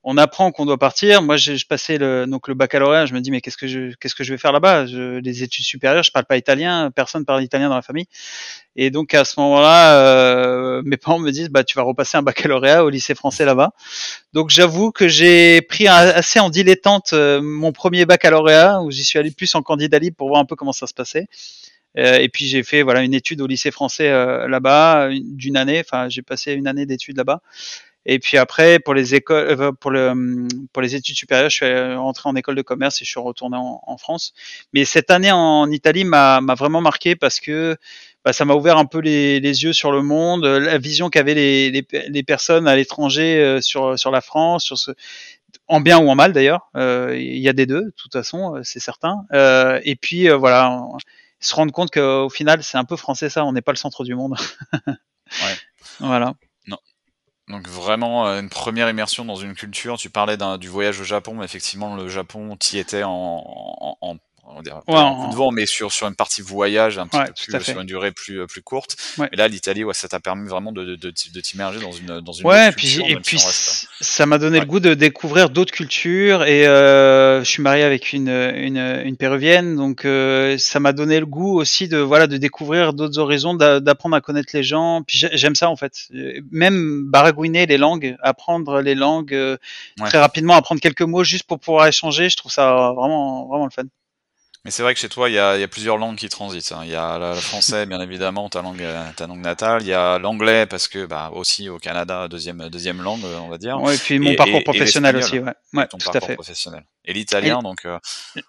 on 0.02 0.16
apprend 0.16 0.50
qu'on 0.50 0.64
doit 0.64 0.78
partir. 0.78 1.20
Moi, 1.20 1.36
je, 1.36 1.62
passais 1.66 1.98
le, 1.98 2.24
donc 2.26 2.48
le 2.48 2.54
baccalauréat. 2.54 3.04
Je 3.04 3.12
me 3.12 3.20
dis 3.20 3.30
mais 3.30 3.42
qu'est-ce 3.42 3.58
que 3.58 3.66
je 3.66 3.90
je 4.00 4.32
vais 4.32 4.38
faire 4.38 4.52
là-bas? 4.52 4.84
Les 4.84 5.42
études 5.42 5.64
supérieures, 5.64 6.02
je 6.02 6.10
parle 6.10 6.24
pas 6.24 6.38
italien. 6.38 6.90
Personne 6.90 7.26
parle 7.26 7.42
italien 7.42 7.68
dans 7.68 7.74
la 7.74 7.82
famille. 7.82 8.06
Et 8.76 8.90
donc 8.90 9.12
à 9.12 9.26
ce 9.26 9.38
moment-là, 9.40 10.80
mes 10.84 10.96
parents 10.96 11.18
me 11.18 11.30
disent 11.30 11.50
bah 11.50 11.64
tu 11.64 11.76
vas 11.76 11.82
repasser 11.82 12.16
un 12.16 12.22
baccalauréat 12.22 12.84
au 12.84 12.88
lycée 12.88 13.14
français 13.14 13.44
là-bas. 13.44 13.72
Donc 14.32 14.48
j'avoue 14.48 14.90
que 14.90 15.06
j'ai 15.06 15.60
pris 15.60 15.86
assez 15.86 16.40
en 16.40 16.48
dilettante 16.48 17.12
mon 17.12 17.72
premier 17.72 18.06
baccalauréat 18.06 18.80
où 18.80 18.90
j'y 18.90 19.04
suis 19.04 19.18
allé 19.18 19.30
plus 19.30 19.54
en 19.54 19.62
candidat 19.62 19.98
libre 19.98 20.16
pour 20.16 20.28
voir 20.28 20.40
un 20.40 20.46
peu 20.46 20.56
comment 20.56 20.72
ça 20.72 20.86
se 20.86 20.94
passait. 20.94 21.26
Euh, 21.98 22.18
et 22.18 22.28
puis 22.28 22.46
j'ai 22.46 22.62
fait 22.62 22.82
voilà 22.82 23.02
une 23.02 23.14
étude 23.14 23.40
au 23.40 23.46
lycée 23.46 23.70
français 23.70 24.08
euh, 24.08 24.48
là-bas 24.48 25.08
d'une 25.10 25.56
année. 25.56 25.80
Enfin, 25.80 26.08
j'ai 26.08 26.22
passé 26.22 26.52
une 26.52 26.66
année 26.66 26.86
d'études 26.86 27.16
là-bas. 27.16 27.40
Et 28.06 28.18
puis 28.18 28.38
après, 28.38 28.78
pour 28.78 28.94
les 28.94 29.14
écoles, 29.14 29.60
euh, 29.60 29.72
pour 29.72 29.90
le, 29.90 30.48
pour 30.72 30.82
les 30.82 30.94
études 30.94 31.16
supérieures, 31.16 31.50
je 31.50 31.56
suis 31.56 31.94
rentré 31.96 32.28
en 32.30 32.36
école 32.36 32.54
de 32.54 32.62
commerce 32.62 33.02
et 33.02 33.04
je 33.04 33.10
suis 33.10 33.20
retourné 33.20 33.58
en, 33.58 33.96
France. 33.98 34.32
Mais 34.72 34.84
cette 34.86 35.10
année 35.10 35.30
en 35.32 35.70
Italie 35.70 36.04
m'a 36.04 36.40
vraiment 36.56 36.80
marqué 36.80 37.14
parce 37.14 37.40
que 37.40 37.76
bah, 38.24 38.32
ça 38.32 38.44
m'a 38.44 38.54
ouvert 38.54 38.78
un 38.78 38.86
peu 38.86 39.00
les, 39.00 39.40
les, 39.40 39.64
yeux 39.64 39.72
sur 39.74 39.92
le 39.92 40.02
monde, 40.02 40.44
la 40.46 40.78
vision 40.78 41.10
qu'avaient 41.10 41.34
les, 41.34 41.70
les, 41.70 41.86
les, 42.08 42.22
personnes 42.22 42.66
à 42.68 42.76
l'étranger 42.76 43.58
sur 43.60 43.98
sur 43.98 44.10
la 44.10 44.20
France, 44.22 44.64
sur 44.64 44.78
ce, 44.78 44.92
en 45.68 45.80
bien 45.80 45.98
ou 45.98 46.08
en 46.10 46.14
mal 46.14 46.32
d'ailleurs. 46.32 46.70
Il 46.74 47.38
y 47.38 47.48
a 47.48 47.52
des 47.52 47.66
deux, 47.66 47.82
de 47.82 47.94
toute 47.96 48.12
façon, 48.12 48.60
c'est 48.64 48.80
certain. 48.80 49.26
et 49.84 49.96
puis 49.96 50.28
voilà 50.30 50.80
se 51.40 51.54
rendre 51.54 51.72
compte 51.72 51.90
qu'au 51.90 52.28
final, 52.28 52.62
c'est 52.62 52.78
un 52.78 52.84
peu 52.84 52.96
français 52.96 53.30
ça, 53.30 53.44
on 53.44 53.52
n'est 53.52 53.62
pas 53.62 53.72
le 53.72 53.76
centre 53.76 54.04
du 54.04 54.14
monde. 54.14 54.36
ouais. 54.86 55.56
Voilà. 55.98 56.34
Non. 56.66 56.78
Donc 57.48 57.66
vraiment 57.66 58.28
euh, 58.28 58.40
une 58.40 58.50
première 58.50 58.88
immersion 58.88 59.24
dans 59.24 59.36
une 59.36 59.54
culture. 59.54 59.96
Tu 59.96 60.10
parlais 60.10 60.36
du 60.58 60.68
voyage 60.68 61.00
au 61.00 61.04
Japon, 61.04 61.34
mais 61.34 61.44
effectivement 61.44 61.96
le 61.96 62.08
Japon, 62.08 62.56
y 62.72 62.78
étais 62.78 63.02
en, 63.02 63.10
en, 63.12 63.96
en 64.00 64.16
on 64.56 64.62
dirait 64.62 64.76
ouais, 64.88 65.24
coup 65.24 65.30
de 65.30 65.36
vent, 65.36 65.50
mais 65.50 65.66
sur 65.66 65.92
sur 65.92 66.06
une 66.06 66.14
partie 66.14 66.42
voyage 66.42 66.98
un 66.98 67.06
petit 67.06 67.18
peu 67.46 67.58
plus 67.58 67.64
sur 67.64 67.80
une 67.80 67.86
durée 67.86 68.12
plus 68.12 68.46
plus 68.46 68.62
courte. 68.62 68.96
Ouais. 69.18 69.28
Et 69.32 69.36
là, 69.36 69.48
l'Italie, 69.48 69.84
ouais, 69.84 69.94
ça 69.94 70.08
t'a 70.08 70.20
permis 70.20 70.48
vraiment 70.48 70.72
de, 70.72 70.96
de, 70.96 70.96
de, 70.96 71.40
t'immerger 71.40 71.80
dans 71.80 71.92
une 71.92 72.20
dans 72.20 72.32
une 72.32 72.46
ouais, 72.46 72.72
culture, 72.76 73.04
puis, 73.04 73.12
et 73.12 73.16
puis 73.16 73.38
ça 74.00 74.26
m'a 74.26 74.38
donné 74.38 74.60
le 74.60 74.66
goût 74.66 74.80
de 74.80 74.94
découvrir 74.94 75.50
d'autres 75.50 75.72
cultures. 75.72 76.44
Et 76.44 76.66
euh, 76.66 77.42
je 77.44 77.48
suis 77.48 77.62
marié 77.62 77.82
avec 77.82 78.12
une 78.12 78.28
une, 78.28 78.78
une 79.04 79.16
péruvienne, 79.16 79.76
donc 79.76 80.04
euh, 80.04 80.58
ça 80.58 80.80
m'a 80.80 80.92
donné 80.92 81.20
le 81.20 81.26
goût 81.26 81.58
aussi 81.58 81.88
de 81.88 81.98
voilà 81.98 82.26
de 82.26 82.36
découvrir 82.36 82.92
d'autres 82.92 83.18
horizons, 83.18 83.54
d'apprendre 83.54 84.16
à 84.16 84.20
connaître 84.20 84.50
les 84.54 84.62
gens. 84.62 85.02
Puis 85.06 85.26
j'aime 85.32 85.54
ça 85.54 85.70
en 85.70 85.76
fait, 85.76 86.08
même 86.50 87.04
baragouiner 87.04 87.66
les 87.66 87.78
langues, 87.78 88.16
apprendre 88.22 88.80
les 88.80 88.94
langues 88.94 89.34
euh, 89.34 89.56
très 89.98 90.18
rapidement, 90.18 90.54
apprendre 90.54 90.80
quelques 90.80 91.02
mots 91.02 91.24
juste 91.24 91.44
pour 91.44 91.58
pouvoir 91.58 91.86
échanger. 91.86 92.28
Je 92.28 92.36
trouve 92.36 92.52
ça 92.52 92.92
vraiment 92.96 93.46
vraiment 93.46 93.64
le 93.64 93.70
fun. 93.70 93.84
Mais 94.64 94.70
c'est 94.70 94.82
vrai 94.82 94.92
que 94.92 95.00
chez 95.00 95.08
toi, 95.08 95.30
il 95.30 95.34
y 95.34 95.38
a, 95.38 95.56
y 95.56 95.62
a, 95.62 95.68
plusieurs 95.68 95.96
langues 95.96 96.16
qui 96.16 96.28
transitent. 96.28 96.72
Hein. 96.72 96.82
Il 96.84 96.90
y 96.90 96.94
a 96.94 97.18
le 97.18 97.34
français, 97.34 97.86
bien 97.86 98.00
évidemment, 98.00 98.48
ta 98.50 98.60
langue, 98.60 98.84
ta 99.16 99.26
langue 99.26 99.40
natale. 99.40 99.80
Il 99.82 99.88
y 99.88 99.94
a 99.94 100.18
l'anglais, 100.18 100.66
parce 100.66 100.86
que 100.86 101.06
bah, 101.06 101.30
aussi 101.34 101.70
au 101.70 101.78
Canada, 101.78 102.28
deuxième, 102.28 102.68
deuxième 102.68 103.00
langue, 103.00 103.24
on 103.42 103.48
va 103.48 103.56
dire. 103.56 103.80
Ouais, 103.80 103.94
et 103.94 103.98
puis 103.98 104.18
mon 104.18 104.34
parcours 104.34 104.62
professionnel 104.62 105.16
aussi, 105.16 105.38
ouais. 105.38 105.52
ouais 105.72 105.86
ton 105.86 105.96
tout 105.96 106.10
à 106.12 106.20
fait. 106.20 106.34
professionnel. 106.34 106.84
Et 107.06 107.12
l'italien, 107.14 107.60
donc 107.62 107.86
euh, 107.86 107.98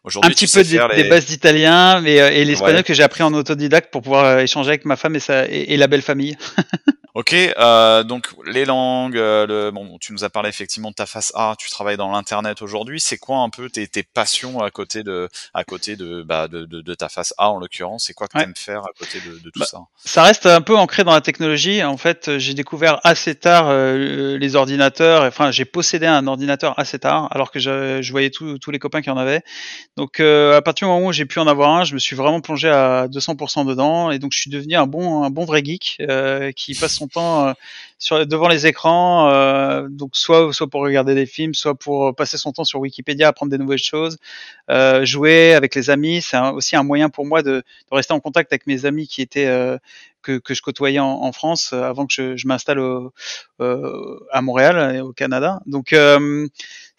aujourd'hui. 0.04 0.30
Un 0.30 0.34
petit 0.34 0.48
peu 0.48 0.64
des, 0.64 1.10
bases 1.10 1.26
d'italien, 1.26 2.02
mais 2.02 2.20
euh, 2.20 2.30
et 2.30 2.44
l'espagnol 2.44 2.84
que 2.84 2.94
j'ai 2.94 3.04
appris 3.04 3.24
en 3.24 3.34
autodidacte 3.34 3.92
pour 3.92 4.02
pouvoir 4.02 4.26
euh, 4.26 4.40
échanger 4.40 4.70
avec 4.70 4.86
ma 4.86 4.98
femme 4.98 5.16
et, 5.16 5.20
sa, 5.20 5.48
et 5.48 5.78
la 5.78 5.88
belle 5.88 6.02
famille. 6.02 6.38
Ok, 7.14 7.34
euh, 7.34 8.04
donc 8.04 8.30
les 8.46 8.64
langues, 8.64 9.18
euh, 9.18 9.46
le, 9.46 9.72
bon, 9.72 9.98
tu 10.00 10.14
nous 10.14 10.24
as 10.24 10.30
parlé 10.30 10.48
effectivement 10.48 10.92
de 10.92 10.96
ta 10.96 11.06
face 11.06 11.34
A, 11.36 11.56
tu 11.60 11.70
travailles 11.70 11.98
dans 11.98 12.10
l'internet 12.10 12.62
aujourd'hui. 12.62 13.02
C'est 13.02 13.18
quoi 13.18 13.40
un 13.40 13.50
peu 13.50 13.70
tes, 13.70 13.86
tes, 13.86 14.04
passions 14.04 14.62
à 14.62 14.72
côté 14.72 15.04
de, 15.04 15.28
à 15.54 15.66
côté 15.66 15.98
de, 15.98 16.22
bah, 16.22 16.48
de, 16.48 16.64
de, 16.64 16.80
de 16.80 16.94
ta 16.94 17.10
face 17.10 17.34
A 17.38 17.50
en 17.50 17.58
l'occurrence? 17.58 18.06
C'est 18.08 18.14
quoi 18.14 18.30
que 18.30 18.38
tu 18.38 18.44
aimes 18.44 18.56
faire 18.56 18.84
à 18.84 18.92
côté 18.98 19.20
de, 19.20 19.40
de 19.40 19.50
tout 19.50 19.60
bah, 19.60 19.66
ça? 19.66 19.80
Ça 20.06 20.24
reste 20.24 20.46
un 20.46 20.62
peu 20.62 20.78
ancré 20.78 21.04
dans 21.04 21.12
la 21.12 21.20
technologie. 21.20 21.84
En 21.84 21.98
fait, 21.98 22.38
j'ai 22.38 22.54
découvert 22.54 23.02
assez 23.04 23.36
tard 23.36 23.68
euh, 23.68 24.38
les 24.38 24.56
ordinateurs. 24.56 25.24
Enfin, 25.24 25.52
j'ai 25.52 25.66
possédé 25.66 26.06
un 26.06 26.28
ordinateur 26.28 26.80
assez 26.80 26.98
tard, 26.98 27.28
alors 27.32 27.52
que 27.52 27.60
je, 27.60 28.02
je 28.02 28.12
voyais 28.12 28.30
tous 28.30 28.72
les 28.72 28.80
copains 28.80 29.02
qui 29.02 29.10
en 29.10 29.18
avaient. 29.18 29.42
Donc, 29.98 30.22
euh, 30.22 30.56
à 30.56 30.62
partir 30.62 30.88
du 30.88 30.94
moment 30.94 31.08
où 31.08 31.12
j'ai 31.12 31.26
pu 31.26 31.40
en 31.40 31.48
avoir 31.48 31.76
un, 31.76 31.84
je 31.84 31.94
me 31.94 32.00
suis 32.00 32.16
vraiment 32.16 32.40
plongé 32.40 32.70
à 32.70 33.08
200% 33.10 33.66
dedans, 33.66 34.12
et 34.12 34.20
donc 34.20 34.32
je 34.32 34.40
suis 34.40 34.50
devenu 34.50 34.76
un 34.76 34.88
bon, 34.88 35.24
un 35.24 35.30
bon 35.30 35.44
vrai 35.44 35.62
geek 35.62 36.02
qui 36.56 36.74
passe 36.76 37.01
temps 37.08 37.54
sur, 38.00 38.26
devant 38.26 38.48
les 38.48 38.68
écrans, 38.68 39.88
donc 39.90 40.16
soit 40.16 40.52
pour 40.70 40.82
regarder 40.82 41.16
des 41.16 41.26
films, 41.26 41.54
soit 41.54 41.76
pour 41.76 42.16
passer 42.16 42.38
son 42.38 42.52
temps 42.52 42.64
sur 42.64 42.80
Wikipédia, 42.80 43.28
apprendre 43.28 43.52
des 43.52 43.58
nouvelles 43.58 43.78
choses, 43.78 44.18
jouer 45.04 45.54
avec 45.54 45.76
les 45.76 45.90
amis. 45.90 46.22
C'est 46.22 46.40
aussi 46.40 46.76
un 46.76 46.84
moyen 46.84 47.10
pour 47.10 47.26
moi 47.26 47.44
de, 47.44 47.64
rester 47.92 48.14
en 48.14 48.20
contact 48.20 48.52
avec 48.54 48.68
mes 48.68 48.86
amis 48.86 49.08
qui 49.08 49.22
étaient 49.22 49.78
que, 50.22 50.38
que, 50.38 50.54
je 50.54 50.62
côtoyais 50.62 51.00
en, 51.00 51.22
en 51.22 51.32
France 51.32 51.74
avant 51.74 52.06
que 52.06 52.14
je, 52.14 52.38
je 52.38 52.48
m'installe 52.48 52.80
à 53.60 54.42
Montréal 54.42 54.96
et 54.96 55.02
au 55.02 55.14
Canada. 55.14 55.60
Donc 55.66 55.94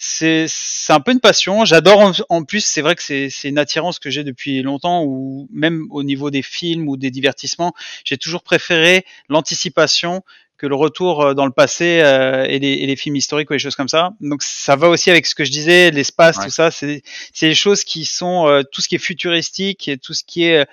c'est 0.05 0.49
un 0.89 1.01
peu 1.01 1.13
une 1.13 1.21
passion. 1.21 1.65
J'adore 1.65 2.13
en, 2.29 2.43
plus, 2.43 2.65
c'est 2.65 2.83
vrai 2.83 2.97
que 2.97 3.03
c'est 3.03 3.31
une 3.45 3.59
attirance 3.59 4.01
que 4.01 4.11
j'ai 4.11 4.25
depuis 4.25 4.61
longtemps, 4.63 5.05
ou 5.05 5.49
même 5.53 5.87
au 5.91 6.03
niveau 6.03 6.31
des 6.31 6.43
films 6.43 6.89
ou 6.89 6.97
des 6.97 7.13
divertissements, 7.13 7.73
j'ai 8.05 8.19
toujours 8.19 8.43
préféré 8.43 9.05
l'anticipation 9.29 10.23
que 10.59 10.67
le 10.67 10.75
retour 10.75 11.23
euh, 11.23 11.35
dans 11.35 11.47
le 11.47 11.53
passé 11.53 12.01
euh, 12.03 12.45
et, 12.49 12.59
les, 12.59 12.73
et, 12.73 12.87
les, 12.87 12.97
films 12.97 13.17
historiques 13.17 13.51
ou 13.51 13.53
les 13.53 13.59
choses 13.59 13.75
comme 13.75 13.89
ça. 13.89 14.11
Donc 14.21 14.43
ça 14.43 14.77
va 14.77 14.89
aussi 14.89 15.11
avec 15.11 15.27
ce 15.27 15.35
que 15.35 15.45
je 15.45 15.51
disais, 15.51 15.91
l'espace, 15.91 16.39
tout 16.39 16.51
ça. 16.51 16.71
C'est 16.71 17.03
les 17.41 17.55
choses 17.55 17.83
qui 17.85 18.05
sont 18.05 18.47
euh, 18.47 18.63
tout 18.63 18.81
ce 18.81 18.89
qui 18.89 18.97
est 18.97 18.99
futuristique 18.99 19.89
et 19.89 19.99
tout 19.99 20.15
ce 20.15 20.23
qui 20.25 20.45
est 20.45 20.67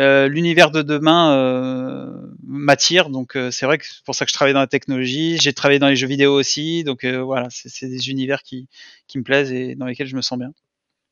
euh, 0.00 0.28
l'univers 0.28 0.70
de 0.70 0.80
demain 0.80 1.34
euh, 1.34 2.10
m'attire, 2.42 3.10
donc 3.10 3.36
euh, 3.36 3.50
c'est 3.50 3.66
vrai 3.66 3.76
que 3.76 3.84
c'est 3.86 4.02
pour 4.04 4.14
ça 4.14 4.24
que 4.24 4.30
je 4.30 4.34
travaille 4.34 4.54
dans 4.54 4.60
la 4.60 4.66
technologie. 4.66 5.36
J'ai 5.38 5.52
travaillé 5.52 5.78
dans 5.78 5.88
les 5.88 5.96
jeux 5.96 6.06
vidéo 6.06 6.32
aussi, 6.32 6.84
donc 6.84 7.04
voilà, 7.04 7.48
c'est 7.50 7.86
des 7.86 8.08
univers 8.08 8.42
qui, 8.42 8.66
qui 9.08 9.18
me 9.18 9.24
plaisent 9.24 9.52
et 9.52 9.74
dans 9.74 9.84
lesquels 9.86 10.06
je 10.06 10.16
me 10.16 10.22
sens 10.22 10.38
bien. 10.38 10.52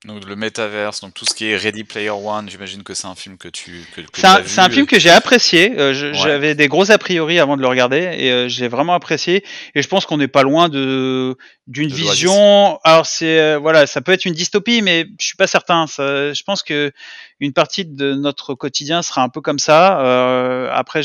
Donc 0.05 0.27
le 0.27 0.37
métaverse, 0.37 1.01
donc 1.01 1.13
tout 1.13 1.25
ce 1.25 1.35
qui 1.35 1.47
est 1.47 1.57
Ready 1.57 1.83
Player 1.83 2.11
One, 2.11 2.49
j'imagine 2.49 2.85
que 2.85 2.95
c'est 2.95 3.09
un 3.09 3.17
film 3.17 3.37
que 3.37 3.49
tu. 3.49 3.85
Que, 3.97 4.03
c'est 4.15 4.27
un, 4.27 4.65
un, 4.65 4.71
film 4.71 4.87
que 4.87 4.97
j'ai 4.97 5.11
apprécié. 5.11 5.75
J'avais 6.13 6.55
des 6.55 6.69
gros 6.69 6.91
a 6.93 6.99
priori 6.99 7.41
avant 7.41 7.57
de 7.57 7.63
le 7.63 7.69
regarder 7.69 8.15
et 8.17 8.49
j'ai 8.49 8.69
vraiment 8.69 8.95
apprécié. 8.95 9.45
Et 9.75 9.83
je 9.83 9.89
pense 9.89 10.07
qu'on 10.07 10.17
n'est 10.17 10.29
pas 10.29 10.45
loin 10.45 10.69
de 10.69 11.37
d'une 11.67 11.93
vision. 11.93 12.79
Alors 12.85 13.07
c'est 13.07 13.57
voilà, 13.57 13.89
ça 13.89 14.01
peut 14.01 14.13
être 14.13 14.25
une 14.25 14.35
dystopie, 14.35 14.83
mais 14.83 15.07
je 15.19 15.27
suis 15.27 15.37
pas 15.37 15.49
certain. 15.49 15.89
Ça, 15.89 16.33
je 16.33 16.43
pense 16.45 16.63
que 16.63 16.93
une 17.41 17.53
partie 17.53 17.85
de 17.85 18.15
notre 18.15 18.55
quotidien 18.55 19.03
sera 19.03 19.23
un 19.23 19.29
peu 19.29 19.41
comme 19.41 19.59
ça. 19.59 20.01
Euh, 20.01 20.71
après, 20.73 21.03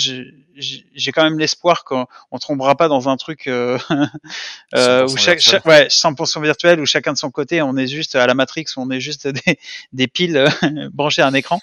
j'ai 0.56 1.12
quand 1.12 1.24
même 1.24 1.40
l'espoir 1.40 1.84
qu'on 1.84 2.08
ne 2.32 2.38
tombera 2.40 2.76
pas 2.76 2.88
dans 2.88 3.10
un 3.10 3.18
truc 3.18 3.48
euh, 3.48 3.78
euh, 4.76 5.08
où 5.08 5.18
chaque, 5.18 5.40
chaque, 5.40 5.66
ouais, 5.66 5.88
100% 5.88 6.42
virtuel 6.42 6.80
où 6.80 6.86
chacun 6.86 7.14
de 7.14 7.18
son 7.18 7.32
côté, 7.32 7.62
on 7.62 7.76
est 7.78 7.88
juste 7.88 8.16
à 8.16 8.26
la 8.28 8.34
Matrix, 8.34 8.66
où 8.78 8.82
on 8.82 8.90
est 8.92 9.00
juste 9.00 9.28
des, 9.46 9.60
des 9.94 10.08
piles 10.08 10.46
branchées 10.94 11.22
à 11.22 11.28
un 11.28 11.34
écran. 11.34 11.60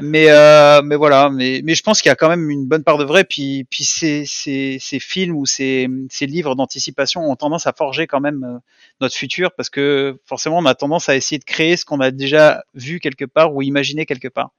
Mais 0.00 0.26
euh, 0.28 0.82
mais 0.82 0.96
voilà, 0.96 1.30
mais 1.30 1.60
mais 1.64 1.74
je 1.74 1.82
pense 1.82 2.02
qu'il 2.02 2.08
y 2.08 2.12
a 2.12 2.16
quand 2.16 2.28
même 2.28 2.50
une 2.50 2.66
bonne 2.66 2.84
part 2.84 2.98
de 2.98 3.04
vrai. 3.04 3.24
Puis 3.24 3.64
puis 3.64 3.84
ces 3.84 4.24
ces, 4.26 4.78
ces 4.80 5.00
films 5.00 5.36
ou 5.36 5.46
ces 5.46 5.88
ces 6.10 6.26
livres 6.26 6.54
d'anticipation 6.54 7.30
ont 7.30 7.36
tendance 7.36 7.66
à 7.66 7.72
forger 7.72 8.06
quand 8.06 8.20
même 8.20 8.44
euh, 8.44 8.58
notre 9.00 9.14
futur 9.14 9.52
parce 9.52 9.70
que 9.70 10.18
forcément 10.24 10.58
on 10.58 10.66
a 10.66 10.74
tendance 10.74 11.08
à 11.08 11.16
essayer 11.16 11.38
de 11.38 11.44
créer 11.44 11.76
ce 11.76 11.84
qu'on 11.84 12.00
a 12.00 12.10
déjà 12.10 12.62
vu 12.74 13.00
quelque 13.00 13.24
part 13.24 13.54
ou 13.54 13.62
imaginé 13.62 13.85
quelque 13.94 14.28
part. 14.28 14.50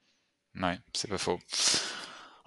Ouais, 0.60 0.78
c'est 0.94 1.08
pas 1.08 1.18
faux. 1.18 1.38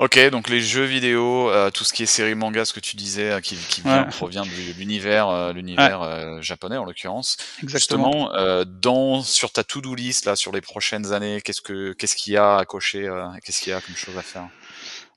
Ok, 0.02 0.18
donc 0.32 0.50
les 0.50 0.62
jeux 0.62 0.86
vidéo, 0.86 1.52
euh, 1.52 1.70
tout 1.70 1.84
ce 1.84 1.94
qui 1.94 2.02
est 2.02 2.08
série 2.08 2.34
manga, 2.34 2.66
ce 2.66 2.74
que 2.74 2.80
tu 2.80 2.96
disais, 2.96 3.34
euh, 3.34 3.40
qui, 3.40 3.56
qui 3.56 3.82
vient, 3.82 4.06
provient 4.06 4.42
de 4.42 4.80
l'univers, 4.80 5.30
euh, 5.30 5.54
l'univers 5.54 6.42
japonais 6.42 6.78
en 6.78 6.86
l'occurrence. 6.86 7.38
Exactement. 7.62 8.32
Justement, 8.32 8.66
dans 8.66 9.22
sur 9.22 9.52
ta 9.52 9.64
to-do 9.64 9.94
list 9.94 10.26
là, 10.26 10.36
sur 10.36 10.52
les 10.52 10.62
prochaines 10.62 11.14
années, 11.14 11.40
qu'est-ce 11.42 11.62
que 11.62 11.94
qu'est-ce 11.94 12.16
qu'il 12.16 12.34
y 12.34 12.38
a 12.38 12.58
à 12.58 12.66
cocher, 12.66 13.08
qu'est-ce 13.46 13.62
qu'il 13.62 13.74
y 13.74 13.76
a 13.76 13.82
comme 13.82 13.96
chose 13.96 14.18
à 14.18 14.24
faire? 14.24 14.48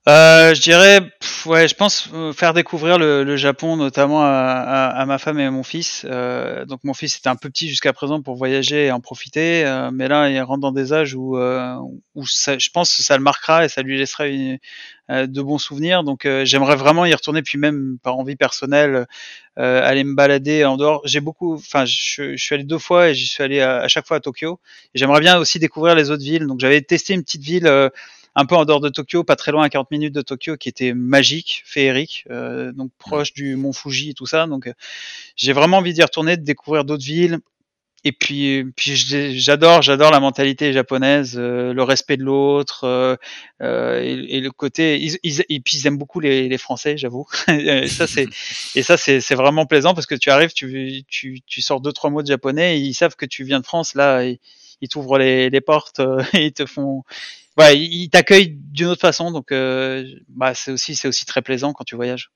Euh, 0.07 0.53
je 0.55 0.61
dirais, 0.61 1.01
ouais, 1.47 1.67
je 1.67 1.75
pense 1.75 2.11
euh, 2.13 2.35
faire 2.35 2.53
découvrir 2.53 2.99
le, 2.99 3.25
le 3.25 3.37
Japon, 3.39 3.77
notamment 3.77 4.23
à, 4.23 4.29
à, 4.29 4.89
à, 4.89 5.07
ma 5.07 5.17
femme 5.17 5.39
et 5.39 5.45
à 5.47 5.51
mon 5.51 5.63
fils. 5.63 6.05
Euh, 6.11 6.67
donc 6.67 6.85
mon 6.85 6.93
fils 6.93 7.17
était 7.17 7.31
un 7.31 7.37
peu 7.37 7.49
petit 7.49 7.71
jusqu'à 7.71 7.95
présent 7.95 8.21
pour 8.21 8.37
voyager 8.37 8.87
et 8.87 8.93
en 8.93 9.01
profiter, 9.01 9.65
euh, 9.65 9.91
mais 9.91 10.07
là 10.09 10.29
il 10.29 10.39
rentre 10.43 10.61
dans 10.61 10.73
des 10.73 10.93
âges 10.93 11.15
où, 11.15 11.39
euh, 11.39 11.75
où 12.15 12.27
ça, 12.27 12.59
je 12.59 12.69
pense 12.69 12.95
que 12.95 13.03
ça 13.03 13.17
le 13.17 13.23
marquera 13.23 13.65
et 13.65 13.71
ça 13.71 13.81
lui 13.81 13.97
laissera 13.97 14.27
une, 14.27 14.59
de 15.09 15.43
bons 15.43 15.59
souvenirs. 15.59 16.05
Donc 16.05 16.29
j'aimerais 16.45 16.77
vraiment 16.77 17.07
y 17.07 17.15
retourner, 17.15 17.41
puis 17.41 17.59
même 17.59 17.97
par 18.03 18.19
envie 18.19 18.37
personnelle, 18.37 19.07
aller 19.57 20.05
me 20.05 20.15
balader 20.15 20.67
en 20.67 20.77
dehors. 20.77 21.01
J'ai 21.05 21.21
beaucoup, 21.21 21.55
enfin, 21.55 21.87
je, 21.87 22.37
je, 22.37 22.43
suis 22.45 22.55
allé 22.55 22.65
deux 22.65 22.79
fois 22.79 23.09
et 23.09 23.15
j'y 23.15 23.27
suis 23.27 23.43
allé 23.43 23.61
à, 23.61 23.79
à, 23.81 23.89
chaque 23.89 24.07
fois 24.07 24.19
à 24.19 24.21
Tokyo. 24.21 24.61
J'aimerais 24.95 25.21
bien 25.21 25.39
aussi 25.39 25.59
découvrir 25.59 25.95
les 25.95 26.11
autres 26.11 26.25
villes. 26.25 26.47
Donc 26.47 26.61
j'avais 26.61 26.81
testé 26.83 27.15
une 27.15 27.23
petite 27.23 27.43
ville 27.43 27.91
un 28.35 28.47
peu 28.47 28.57
en 28.57 28.65
dehors 28.65 28.81
de 28.81 28.89
Tokyo, 28.89 29.25
pas 29.25 29.37
très 29.37 29.53
loin 29.53 29.65
à 29.65 29.69
40 29.69 29.91
minutes 29.91 30.15
de 30.15 30.23
Tokyo, 30.23 30.57
qui 30.57 30.69
était 30.69 30.93
magique, 30.95 31.63
féerique, 31.65 32.25
euh, 32.31 32.73
donc 32.73 32.91
proche 32.99 33.33
du 33.33 33.57
mont 33.57 33.73
Fuji 33.73 34.11
et 34.11 34.15
tout 34.15 34.27
ça. 34.27 34.47
Donc 34.47 34.67
euh, 34.67 34.73
j'ai 35.37 35.53
vraiment 35.53 35.79
envie 35.79 35.93
d'y 35.93 36.03
retourner, 36.03 36.37
de 36.37 36.43
découvrir 36.43 36.85
d'autres 36.85 37.05
villes. 37.05 37.39
Et 38.07 38.13
puis, 38.13 38.65
puis 38.77 38.97
j'adore, 38.97 39.81
j'adore 39.81 40.11
la 40.11 40.21
mentalité 40.21 40.75
japonaise, 40.75 41.37
euh, 41.39 41.73
le 41.73 41.83
respect 41.83 42.19
de 42.19 42.23
l'autre 42.23 43.19
et, 43.63 44.41
le 44.41 44.51
côté. 44.51 45.01
Ils, 45.01 45.17
ils, 45.23 45.41
et 45.49 45.61
puis 45.61 45.79
ils 45.79 45.87
aiment 45.87 45.97
beaucoup 45.97 46.21
les, 46.21 46.49
les 46.51 46.59
Français, 46.59 46.99
j'avoue. 46.99 47.27
et 47.49 47.89
ça 47.89 48.07
c'est 48.07 48.27
et 48.75 48.83
ça 48.83 48.99
c'est 48.99 49.35
vraiment 49.35 49.65
plaisant 49.65 49.95
parce 49.95 50.07
que 50.07 50.17
tu 50.17 50.29
arrives, 50.29 50.53
tu, 50.53 51.05
tu, 51.09 51.41
tu 51.47 51.63
sors 51.63 51.81
deux 51.81 51.93
trois 51.93 52.11
mots 52.11 52.21
de 52.21 52.27
japonais, 52.27 52.79
et 52.79 52.81
ils 52.81 52.93
savent 52.93 53.17
que 53.17 53.25
tu 53.25 53.43
viens 53.43 53.61
de 53.61 53.67
France 53.67 53.95
là. 53.95 54.23
Et, 54.25 54.39
ils 54.81 54.89
t'ouvrent 54.89 55.19
les, 55.19 55.51
les 55.51 55.61
portes 55.61 56.01
et 56.35 56.47
ils 56.47 56.53
te 56.53 56.67
font 56.67 57.05
ouais, 57.59 57.79
ils 57.79 58.11
t'accueillent 58.11 58.57
d'une 58.57 58.89
autre 58.89 59.01
façon, 59.01 59.31
donc 59.31 59.53
euh, 59.53 60.05
bah, 60.29 60.55
c'est 60.55 60.73
aussi 60.73 60.97
c'est 60.97 61.09
aussi 61.09 61.27
très 61.27 61.43
plaisant 61.43 61.73
quand 61.73 61.85
tu 61.85 61.97
voyages. 61.97 62.31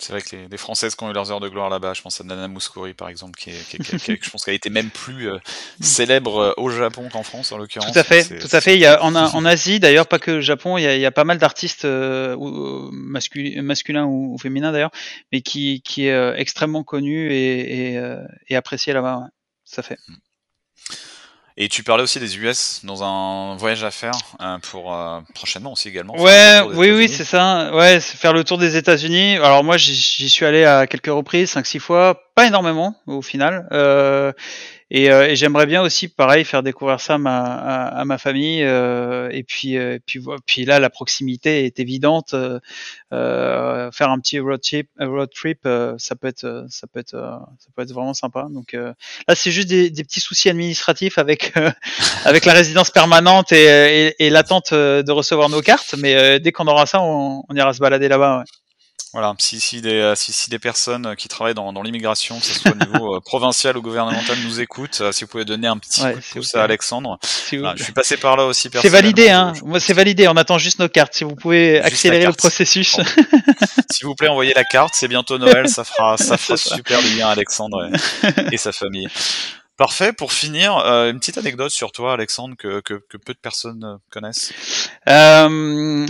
C'est 0.00 0.14
vrai 0.14 0.22
que 0.22 0.34
les, 0.34 0.48
les, 0.48 0.56
Françaises 0.56 0.94
qui 0.94 1.04
ont 1.04 1.10
eu 1.10 1.12
leurs 1.12 1.30
heures 1.30 1.40
de 1.40 1.48
gloire 1.48 1.68
là-bas, 1.68 1.92
je 1.92 2.00
pense 2.00 2.22
à 2.22 2.24
Nana 2.24 2.48
Mouskouri 2.48 2.94
par 2.94 3.10
exemple, 3.10 3.38
qui, 3.38 3.50
est, 3.50 3.68
qui, 3.68 3.76
est, 3.76 3.98
qui, 3.98 4.18
je 4.20 4.30
pense 4.30 4.44
qu'elle 4.44 4.52
a 4.52 4.56
été 4.56 4.70
même 4.70 4.88
plus 4.88 5.28
euh, 5.28 5.38
célèbre 5.80 6.38
euh, 6.38 6.52
au 6.56 6.70
Japon 6.70 7.10
qu'en 7.12 7.22
France 7.22 7.52
en 7.52 7.58
l'occurrence. 7.58 7.92
Tout 7.92 7.98
à 7.98 8.02
fait, 8.02 8.38
tout 8.38 8.48
à 8.50 8.60
fait. 8.62 8.76
Il 8.76 8.80
y 8.80 8.86
a 8.86 9.04
en, 9.04 9.14
en 9.14 9.44
Asie 9.44 9.78
d'ailleurs, 9.78 10.06
pas 10.06 10.18
que 10.18 10.38
au 10.38 10.40
Japon, 10.40 10.78
il 10.78 10.84
y 10.84 10.86
a, 10.86 10.96
il 10.96 11.02
y 11.02 11.06
a 11.06 11.10
pas 11.10 11.24
mal 11.24 11.36
d'artistes 11.36 11.84
euh, 11.84 12.34
masculins, 12.92 13.60
masculins 13.60 14.06
ou, 14.06 14.34
ou 14.34 14.38
féminins 14.38 14.72
d'ailleurs, 14.72 14.92
mais 15.32 15.42
qui, 15.42 15.82
qui 15.82 16.06
est 16.06 16.12
euh, 16.12 16.34
extrêmement 16.34 16.82
connu 16.82 17.30
et, 17.30 17.92
et, 17.92 18.02
et 18.48 18.56
apprécié 18.56 18.94
là-bas. 18.94 19.18
Ouais. 19.18 19.28
Ça 19.64 19.82
fait. 19.82 19.98
Mm. 20.08 20.14
Et 21.62 21.68
tu 21.68 21.82
parlais 21.82 22.02
aussi 22.02 22.18
des 22.18 22.38
US 22.38 22.80
dans 22.84 23.04
un 23.04 23.54
voyage 23.56 23.84
à 23.84 23.90
faire 23.90 24.14
euh, 24.40 24.56
pour 24.62 24.94
euh, 24.94 25.20
prochainement 25.34 25.72
aussi 25.72 25.88
également. 25.88 26.18
Ouais, 26.18 26.62
oui, 26.72 26.90
oui, 26.90 27.06
c'est 27.06 27.24
ça. 27.24 27.70
Ouais, 27.74 28.00
c'est 28.00 28.16
faire 28.16 28.32
le 28.32 28.44
tour 28.44 28.56
des 28.56 28.78
États-Unis. 28.78 29.36
Alors 29.36 29.62
moi, 29.62 29.76
j'y 29.76 30.30
suis 30.30 30.46
allé 30.46 30.64
à 30.64 30.86
quelques 30.86 31.08
reprises, 31.08 31.50
cinq, 31.50 31.66
six 31.66 31.78
fois, 31.78 32.22
pas 32.34 32.46
énormément 32.46 32.96
au 33.06 33.20
final. 33.20 33.68
Euh, 33.72 34.32
et, 34.92 35.10
euh, 35.10 35.28
et 35.28 35.36
j'aimerais 35.36 35.66
bien 35.66 35.82
aussi, 35.82 36.08
pareil, 36.08 36.44
faire 36.44 36.64
découvrir 36.64 37.00
ça 37.00 37.14
à 37.14 37.18
ma, 37.18 37.38
à, 37.38 38.04
ma 38.04 38.18
famille. 38.18 38.62
Euh, 38.64 39.28
et 39.30 39.44
puis, 39.44 39.78
euh, 39.78 39.98
puis, 40.04 40.20
puis 40.46 40.64
là, 40.64 40.80
la 40.80 40.90
proximité 40.90 41.64
est 41.64 41.78
évidente. 41.78 42.34
Euh, 42.34 43.90
faire 43.92 44.10
un 44.10 44.18
petit 44.18 44.40
road 44.40 44.60
trip, 44.60 44.88
road 44.98 45.30
trip, 45.32 45.68
ça 45.98 46.16
peut 46.16 46.26
être, 46.26 46.66
ça 46.68 46.86
peut 46.88 46.98
être, 46.98 47.10
ça 47.10 47.68
peut 47.74 47.82
être 47.82 47.92
vraiment 47.92 48.14
sympa. 48.14 48.48
Donc 48.50 48.72
là, 48.72 48.94
c'est 49.34 49.52
juste 49.52 49.68
des, 49.68 49.90
des, 49.90 50.02
petits 50.02 50.20
soucis 50.20 50.48
administratifs 50.48 51.18
avec 51.18 51.52
avec 52.24 52.44
la 52.44 52.52
résidence 52.52 52.90
permanente 52.90 53.52
et, 53.52 54.08
et, 54.08 54.26
et 54.26 54.30
l'attente 54.30 54.74
de 54.74 55.12
recevoir 55.12 55.48
nos 55.48 55.60
cartes. 55.60 55.94
Mais 55.98 56.40
dès 56.40 56.50
qu'on 56.50 56.66
aura 56.66 56.86
ça, 56.86 57.00
on, 57.00 57.44
on 57.48 57.54
ira 57.54 57.72
se 57.72 57.78
balader 57.78 58.08
là-bas. 58.08 58.38
Ouais. 58.38 58.59
Voilà, 59.12 59.34
si, 59.38 59.58
si, 59.58 59.80
des, 59.80 59.94
euh, 59.94 60.14
si, 60.14 60.32
si 60.32 60.50
des 60.50 60.60
personnes 60.60 61.16
qui 61.16 61.26
travaillent 61.26 61.54
dans, 61.54 61.72
dans 61.72 61.82
l'immigration, 61.82 62.38
que 62.38 62.46
ce 62.46 62.54
soit 62.54 62.70
au 62.70 62.76
niveau 62.76 63.16
euh, 63.16 63.20
provincial 63.24 63.76
ou 63.76 63.82
gouvernemental, 63.82 64.38
nous 64.44 64.60
écoutent, 64.60 65.00
euh, 65.00 65.10
si 65.10 65.24
vous 65.24 65.28
pouvez 65.28 65.44
donner 65.44 65.66
un 65.66 65.78
petit 65.78 66.00
ouais, 66.02 66.12
coup 66.12 66.20
de 66.20 66.24
pouce 66.24 66.54
à 66.54 66.62
Alexandre. 66.62 67.18
Je 67.22 67.82
suis 67.82 67.92
passé 67.92 68.16
par 68.16 68.36
là 68.36 68.44
aussi. 68.46 68.70
C'est 68.72 68.88
validé, 68.88 69.30
hein. 69.30 69.52
Moi, 69.64 69.80
c'est 69.80 69.94
validé. 69.94 70.28
On 70.28 70.36
attend 70.36 70.58
juste 70.58 70.78
nos 70.78 70.88
cartes. 70.88 71.14
Si 71.14 71.24
vous 71.24 71.34
pouvez 71.34 71.80
accélérer 71.80 72.26
le 72.26 72.32
processus. 72.34 72.98
Bon. 72.98 73.04
S'il 73.90 74.06
vous 74.06 74.14
plaît, 74.14 74.28
envoyez 74.28 74.54
la 74.54 74.64
carte. 74.64 74.94
C'est 74.94 75.08
bientôt 75.08 75.38
Noël. 75.38 75.68
Ça 75.68 75.82
fera, 75.82 76.16
ça 76.16 76.36
fera 76.36 76.56
super 76.56 77.02
bien 77.02 77.28
Alexandre 77.28 77.90
et, 78.22 78.54
et, 78.54 78.56
sa 78.58 78.70
famille. 78.70 79.08
Parfait. 79.76 80.12
Pour 80.12 80.32
finir, 80.32 80.76
euh, 80.76 81.10
une 81.10 81.18
petite 81.18 81.38
anecdote 81.38 81.72
sur 81.72 81.90
toi, 81.90 82.12
Alexandre, 82.12 82.54
que, 82.56 82.80
que, 82.80 82.94
que 83.08 83.16
peu 83.16 83.34
de 83.34 83.38
personnes 83.38 83.98
connaissent. 84.10 84.52
Euh, 85.08 86.06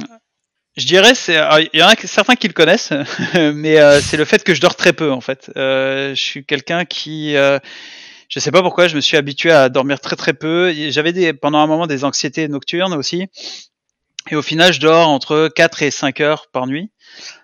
je 0.76 0.86
dirais, 0.86 1.14
c'est, 1.14 1.38
il 1.72 1.80
y 1.80 1.82
en 1.82 1.88
a 1.88 1.94
certains 1.96 2.36
qui 2.36 2.48
le 2.48 2.52
connaissent, 2.52 2.92
mais 3.34 3.80
euh, 3.80 4.00
c'est 4.00 4.16
le 4.16 4.24
fait 4.24 4.44
que 4.44 4.54
je 4.54 4.60
dors 4.60 4.76
très 4.76 4.92
peu 4.92 5.10
en 5.10 5.20
fait. 5.20 5.50
Euh, 5.56 6.14
je 6.14 6.20
suis 6.20 6.44
quelqu'un 6.44 6.84
qui, 6.84 7.36
euh, 7.36 7.58
je 8.28 8.38
sais 8.38 8.50
pas 8.50 8.62
pourquoi, 8.62 8.88
je 8.88 8.96
me 8.96 9.00
suis 9.00 9.16
habitué 9.16 9.50
à 9.50 9.68
dormir 9.68 10.00
très 10.00 10.16
très 10.16 10.32
peu. 10.32 10.72
J'avais 10.90 11.12
des, 11.12 11.32
pendant 11.32 11.58
un 11.58 11.66
moment 11.66 11.86
des 11.86 12.04
anxiétés 12.04 12.46
nocturnes 12.48 12.94
aussi, 12.94 13.28
et 14.30 14.36
au 14.36 14.42
final, 14.42 14.72
je 14.72 14.80
dors 14.80 15.08
entre 15.08 15.48
4 15.48 15.82
et 15.82 15.90
5 15.90 16.20
heures 16.20 16.46
par 16.52 16.66
nuit. 16.66 16.90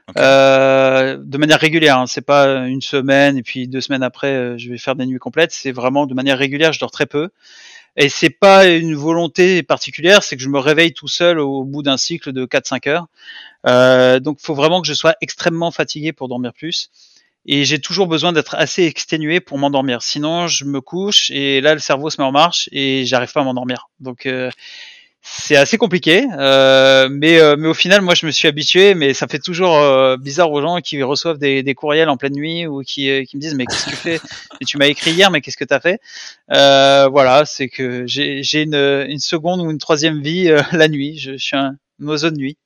Okay. 0.08 0.20
Euh, 0.20 1.16
de 1.20 1.38
manière 1.38 1.58
régulière, 1.58 1.98
hein. 1.98 2.06
c'est 2.06 2.20
pas 2.24 2.68
une 2.68 2.82
semaine 2.82 3.36
et 3.36 3.42
puis 3.42 3.66
deux 3.66 3.80
semaines 3.80 4.04
après, 4.04 4.32
euh, 4.32 4.58
je 4.58 4.70
vais 4.70 4.78
faire 4.78 4.94
des 4.94 5.06
nuits 5.06 5.18
complètes. 5.18 5.52
C'est 5.52 5.72
vraiment 5.72 6.06
de 6.06 6.14
manière 6.14 6.38
régulière, 6.38 6.72
je 6.72 6.78
dors 6.78 6.90
très 6.90 7.06
peu. 7.06 7.30
Et 7.96 8.08
c'est 8.08 8.30
pas 8.30 8.66
une 8.66 8.94
volonté 8.94 9.62
particulière, 9.62 10.22
c'est 10.22 10.36
que 10.36 10.42
je 10.42 10.48
me 10.48 10.58
réveille 10.58 10.92
tout 10.92 11.08
seul 11.08 11.38
au 11.38 11.64
bout 11.64 11.82
d'un 11.82 11.96
cycle 11.96 12.32
de 12.32 12.44
4-5 12.44 12.88
heures. 12.88 13.06
Euh, 13.66 14.20
donc, 14.20 14.38
faut 14.40 14.54
vraiment 14.54 14.82
que 14.82 14.86
je 14.86 14.94
sois 14.94 15.14
extrêmement 15.20 15.70
fatigué 15.70 16.12
pour 16.12 16.28
dormir 16.28 16.52
plus. 16.52 16.90
Et 17.46 17.64
j'ai 17.64 17.80
toujours 17.80 18.06
besoin 18.06 18.32
d'être 18.32 18.54
assez 18.56 18.84
exténué 18.84 19.40
pour 19.40 19.56
m'endormir. 19.56 20.02
Sinon, 20.02 20.46
je 20.48 20.64
me 20.64 20.80
couche 20.80 21.30
et 21.30 21.60
là, 21.60 21.74
le 21.74 21.80
cerveau 21.80 22.10
se 22.10 22.20
met 22.20 22.26
en 22.26 22.32
marche 22.32 22.68
et 22.72 23.06
j'arrive 23.06 23.32
pas 23.32 23.40
à 23.40 23.44
m'endormir. 23.44 23.88
Donc, 24.00 24.26
euh, 24.26 24.50
c'est 25.28 25.56
assez 25.56 25.76
compliqué, 25.76 26.24
euh, 26.38 27.08
mais, 27.10 27.40
euh, 27.40 27.56
mais 27.58 27.66
au 27.66 27.74
final, 27.74 28.00
moi, 28.00 28.14
je 28.14 28.26
me 28.26 28.30
suis 28.30 28.46
habitué, 28.46 28.94
mais 28.94 29.12
ça 29.12 29.26
fait 29.26 29.40
toujours 29.40 29.76
euh, 29.76 30.16
bizarre 30.16 30.52
aux 30.52 30.60
gens 30.60 30.80
qui 30.80 31.02
reçoivent 31.02 31.38
des, 31.38 31.74
courriels 31.74 32.08
en 32.08 32.16
pleine 32.16 32.34
nuit 32.34 32.66
ou 32.66 32.82
qui, 32.82 33.24
qui 33.24 33.36
me 33.36 33.40
disent 33.40 33.56
mais 33.56 33.66
qu'est-ce 33.66 33.86
que 33.86 33.90
tu 33.90 33.96
fais? 33.96 34.20
Tu 34.66 34.78
m'as 34.78 34.86
écrit 34.86 35.10
hier, 35.10 35.30
mais 35.32 35.40
qu'est-ce 35.40 35.56
que 35.56 35.64
tu 35.64 35.74
as 35.74 35.80
fait 35.80 36.00
Voilà, 36.48 37.44
c'est 37.44 37.68
que 37.68 38.04
j'ai 38.06 38.62
une, 38.62 38.74
une 38.74 39.18
seconde 39.18 39.60
ou 39.60 39.70
une 39.70 39.78
troisième 39.78 40.22
vie 40.22 40.48
la 40.72 40.88
nuit. 40.88 41.18
Je, 41.18 41.32
je 41.32 41.44
suis 41.44 41.56
un 41.56 41.76
oiseau 42.00 42.30
de 42.30 42.36
nuit. 42.36 42.56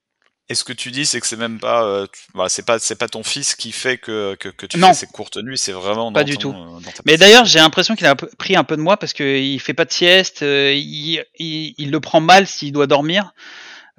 Et 0.50 0.56
ce 0.56 0.64
que 0.64 0.72
tu 0.72 0.90
dis, 0.90 1.06
c'est 1.06 1.20
que 1.20 1.28
c'est 1.28 1.36
même 1.36 1.60
pas, 1.60 1.84
euh, 1.84 2.08
bah, 2.34 2.46
c'est 2.48 2.66
pas, 2.66 2.80
c'est 2.80 2.96
pas 2.96 3.06
ton 3.06 3.22
fils 3.22 3.54
qui 3.54 3.70
fait 3.70 3.98
que, 3.98 4.34
que, 4.34 4.48
que 4.48 4.66
tu 4.66 4.80
fais 4.80 4.94
ces 4.94 5.06
courtes 5.06 5.36
nuits, 5.36 5.56
c'est 5.56 5.70
vraiment 5.70 6.12
pas 6.12 6.24
du 6.24 6.38
tout. 6.38 6.50
Euh, 6.50 6.90
Mais 7.06 7.16
d'ailleurs, 7.16 7.44
j'ai 7.44 7.60
l'impression 7.60 7.94
qu'il 7.94 8.08
a 8.08 8.16
pris 8.16 8.56
un 8.56 8.64
peu 8.64 8.76
de 8.76 8.82
moi 8.82 8.96
parce 8.96 9.12
qu'il 9.12 9.60
fait 9.60 9.74
pas 9.74 9.84
de 9.84 9.92
sieste, 9.92 10.42
euh, 10.42 10.74
il, 10.74 11.24
il, 11.38 11.74
il, 11.78 11.92
le 11.92 12.00
prend 12.00 12.20
mal 12.20 12.48
s'il 12.48 12.72
doit 12.72 12.88
dormir. 12.88 13.32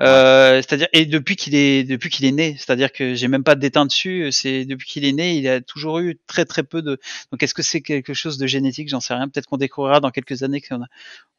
Euh, 0.01 0.57
c'est-à-dire 0.57 0.87
et 0.93 1.05
depuis 1.05 1.35
qu'il 1.35 1.53
est 1.53 1.83
depuis 1.83 2.09
qu'il 2.09 2.25
est 2.25 2.31
né, 2.31 2.55
c'est-à-dire 2.57 2.91
que 2.91 3.13
j'ai 3.13 3.27
même 3.27 3.43
pas 3.43 3.55
d'éteint 3.55 3.85
dessus. 3.85 4.29
C'est 4.31 4.65
depuis 4.65 4.89
qu'il 4.89 5.05
est 5.05 5.11
né, 5.11 5.35
il 5.35 5.47
a 5.47 5.61
toujours 5.61 5.99
eu 5.99 6.17
très 6.27 6.43
très 6.43 6.63
peu 6.63 6.81
de. 6.81 6.99
Donc 7.31 7.43
est-ce 7.43 7.53
que 7.53 7.61
c'est 7.61 7.81
quelque 7.81 8.13
chose 8.13 8.37
de 8.39 8.47
génétique? 8.47 8.89
J'en 8.89 8.99
sais 8.99 9.13
rien. 9.13 9.29
Peut-être 9.29 9.45
qu'on 9.45 9.57
découvrira 9.57 9.99
dans 9.99 10.09
quelques 10.09 10.41
années 10.41 10.59
qu'on 10.59 10.81
a 10.81 10.87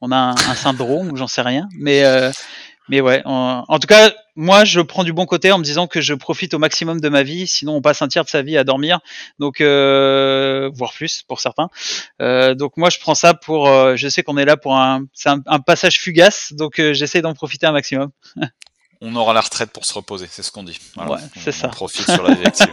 on 0.01 0.13
a 0.13 0.17
un, 0.17 0.31
un 0.31 0.55
syndrome 0.55 1.11
ou 1.11 1.17
j'en 1.17 1.27
sais 1.27 1.43
rien. 1.43 1.69
Mais 1.77 2.05
euh, 2.05 2.31
mais 2.89 3.01
ouais, 3.01 3.23
en, 3.25 3.79
tout 3.79 3.87
cas, 3.87 4.13
moi, 4.35 4.65
je 4.65 4.81
prends 4.81 5.05
du 5.05 5.13
bon 5.13 5.25
côté 5.25 5.53
en 5.53 5.59
me 5.59 5.65
disant 5.65 5.87
que 5.87 6.01
je 6.01 6.15
profite 6.15 6.55
au 6.55 6.59
maximum 6.59 7.01
de 7.01 7.09
ma 7.09 7.23
vie. 7.23 7.47
Sinon, 7.47 7.77
on 7.77 7.83
passe 7.83 8.03
un 8.03 8.09
tiers 8.09 8.25
de 8.25 8.29
sa 8.29 8.43
vie 8.43 8.57
à 8.57 8.65
dormir, 8.65 9.01
donc 9.39 9.61
euh, 9.61 10.71
voire 10.75 10.93
plus 10.93 11.23
pour 11.23 11.41
certains. 11.41 11.69
Euh, 12.21 12.55
donc 12.55 12.77
moi, 12.77 12.91
je 12.91 12.99
prends 12.99 13.15
ça 13.15 13.35
pour. 13.35 13.69
Euh, 13.69 13.97
je 13.97 14.09
sais 14.09 14.23
qu'on 14.23 14.37
est 14.37 14.45
là 14.45 14.57
pour 14.57 14.77
un, 14.77 15.05
c'est 15.13 15.29
un, 15.29 15.41
un, 15.47 15.61
passage 15.61 16.01
fugace, 16.01 16.53
donc 16.55 16.79
euh, 16.79 16.93
j'essaie 16.93 17.23
d'en 17.23 17.35
profiter 17.35 17.67
un 17.67 17.73
maximum. 17.73 18.11
on 19.05 19.17
aura 19.17 19.35
la 19.35 19.41
retraite 19.41 19.71
pour 19.71 19.85
se 19.85 19.93
reposer, 19.93 20.29
c'est 20.31 20.43
ce 20.43 20.53
qu'on 20.53 20.63
dit. 20.63 20.79
Voilà. 20.95 21.13
Ouais, 21.13 21.19
c'est 21.37 21.51
ça. 21.51 21.69
profite 21.69 22.09
sur 22.09 22.23
la 22.23 22.35
vie 22.35 22.47
active. 22.47 22.73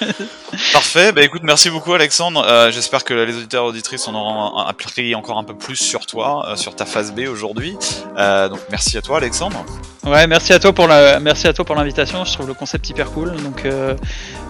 Parfait. 0.72 1.10
Bah 1.10 1.22
écoute, 1.22 1.42
merci 1.42 1.68
beaucoup 1.68 1.92
Alexandre. 1.92 2.44
Euh, 2.46 2.70
J'espère 2.70 3.02
que 3.02 3.12
les 3.12 3.36
auditeurs 3.36 3.64
et 3.64 3.68
auditrices 3.68 4.06
en 4.06 4.14
auront 4.14 4.56
appris 4.58 5.16
encore 5.16 5.36
un 5.36 5.42
peu 5.42 5.56
plus 5.56 5.74
sur 5.74 6.06
toi, 6.06 6.48
euh, 6.48 6.56
sur 6.56 6.76
ta 6.76 6.86
phase 6.86 7.12
B 7.12 7.22
aujourd'hui. 7.28 7.76
Euh, 8.16 8.48
donc 8.48 8.60
merci 8.70 8.96
à 8.96 9.02
toi 9.02 9.16
Alexandre. 9.16 9.66
Ouais, 10.06 10.28
merci 10.28 10.52
à 10.52 10.60
toi 10.60 10.72
pour 10.72 10.86
la, 10.86 11.18
merci 11.18 11.48
à 11.48 11.52
toi 11.52 11.64
pour 11.64 11.74
l'invitation. 11.74 12.24
Je 12.24 12.32
trouve 12.32 12.46
le 12.46 12.54
concept 12.54 12.88
hyper 12.88 13.10
cool. 13.10 13.34
Donc 13.42 13.66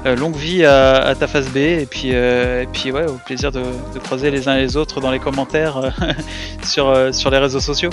longue 0.04 0.36
vie 0.36 0.64
à, 0.66 0.96
à, 1.06 1.14
ta 1.14 1.26
phase 1.26 1.48
B 1.48 1.56
et 1.56 1.86
puis 1.86 2.10
et 2.10 2.68
puis 2.70 2.92
ouais, 2.92 3.06
au 3.06 3.18
plaisir 3.24 3.50
de, 3.50 3.62
de, 3.94 3.98
croiser 3.98 4.30
les 4.30 4.46
uns 4.46 4.56
les 4.56 4.76
autres 4.76 5.00
dans 5.00 5.10
les 5.10 5.18
commentaires 5.18 5.90
sur 6.64 7.14
sur 7.14 7.30
les 7.30 7.38
réseaux 7.38 7.60
sociaux. 7.60 7.90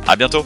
À 0.08 0.16
bientôt 0.16 0.44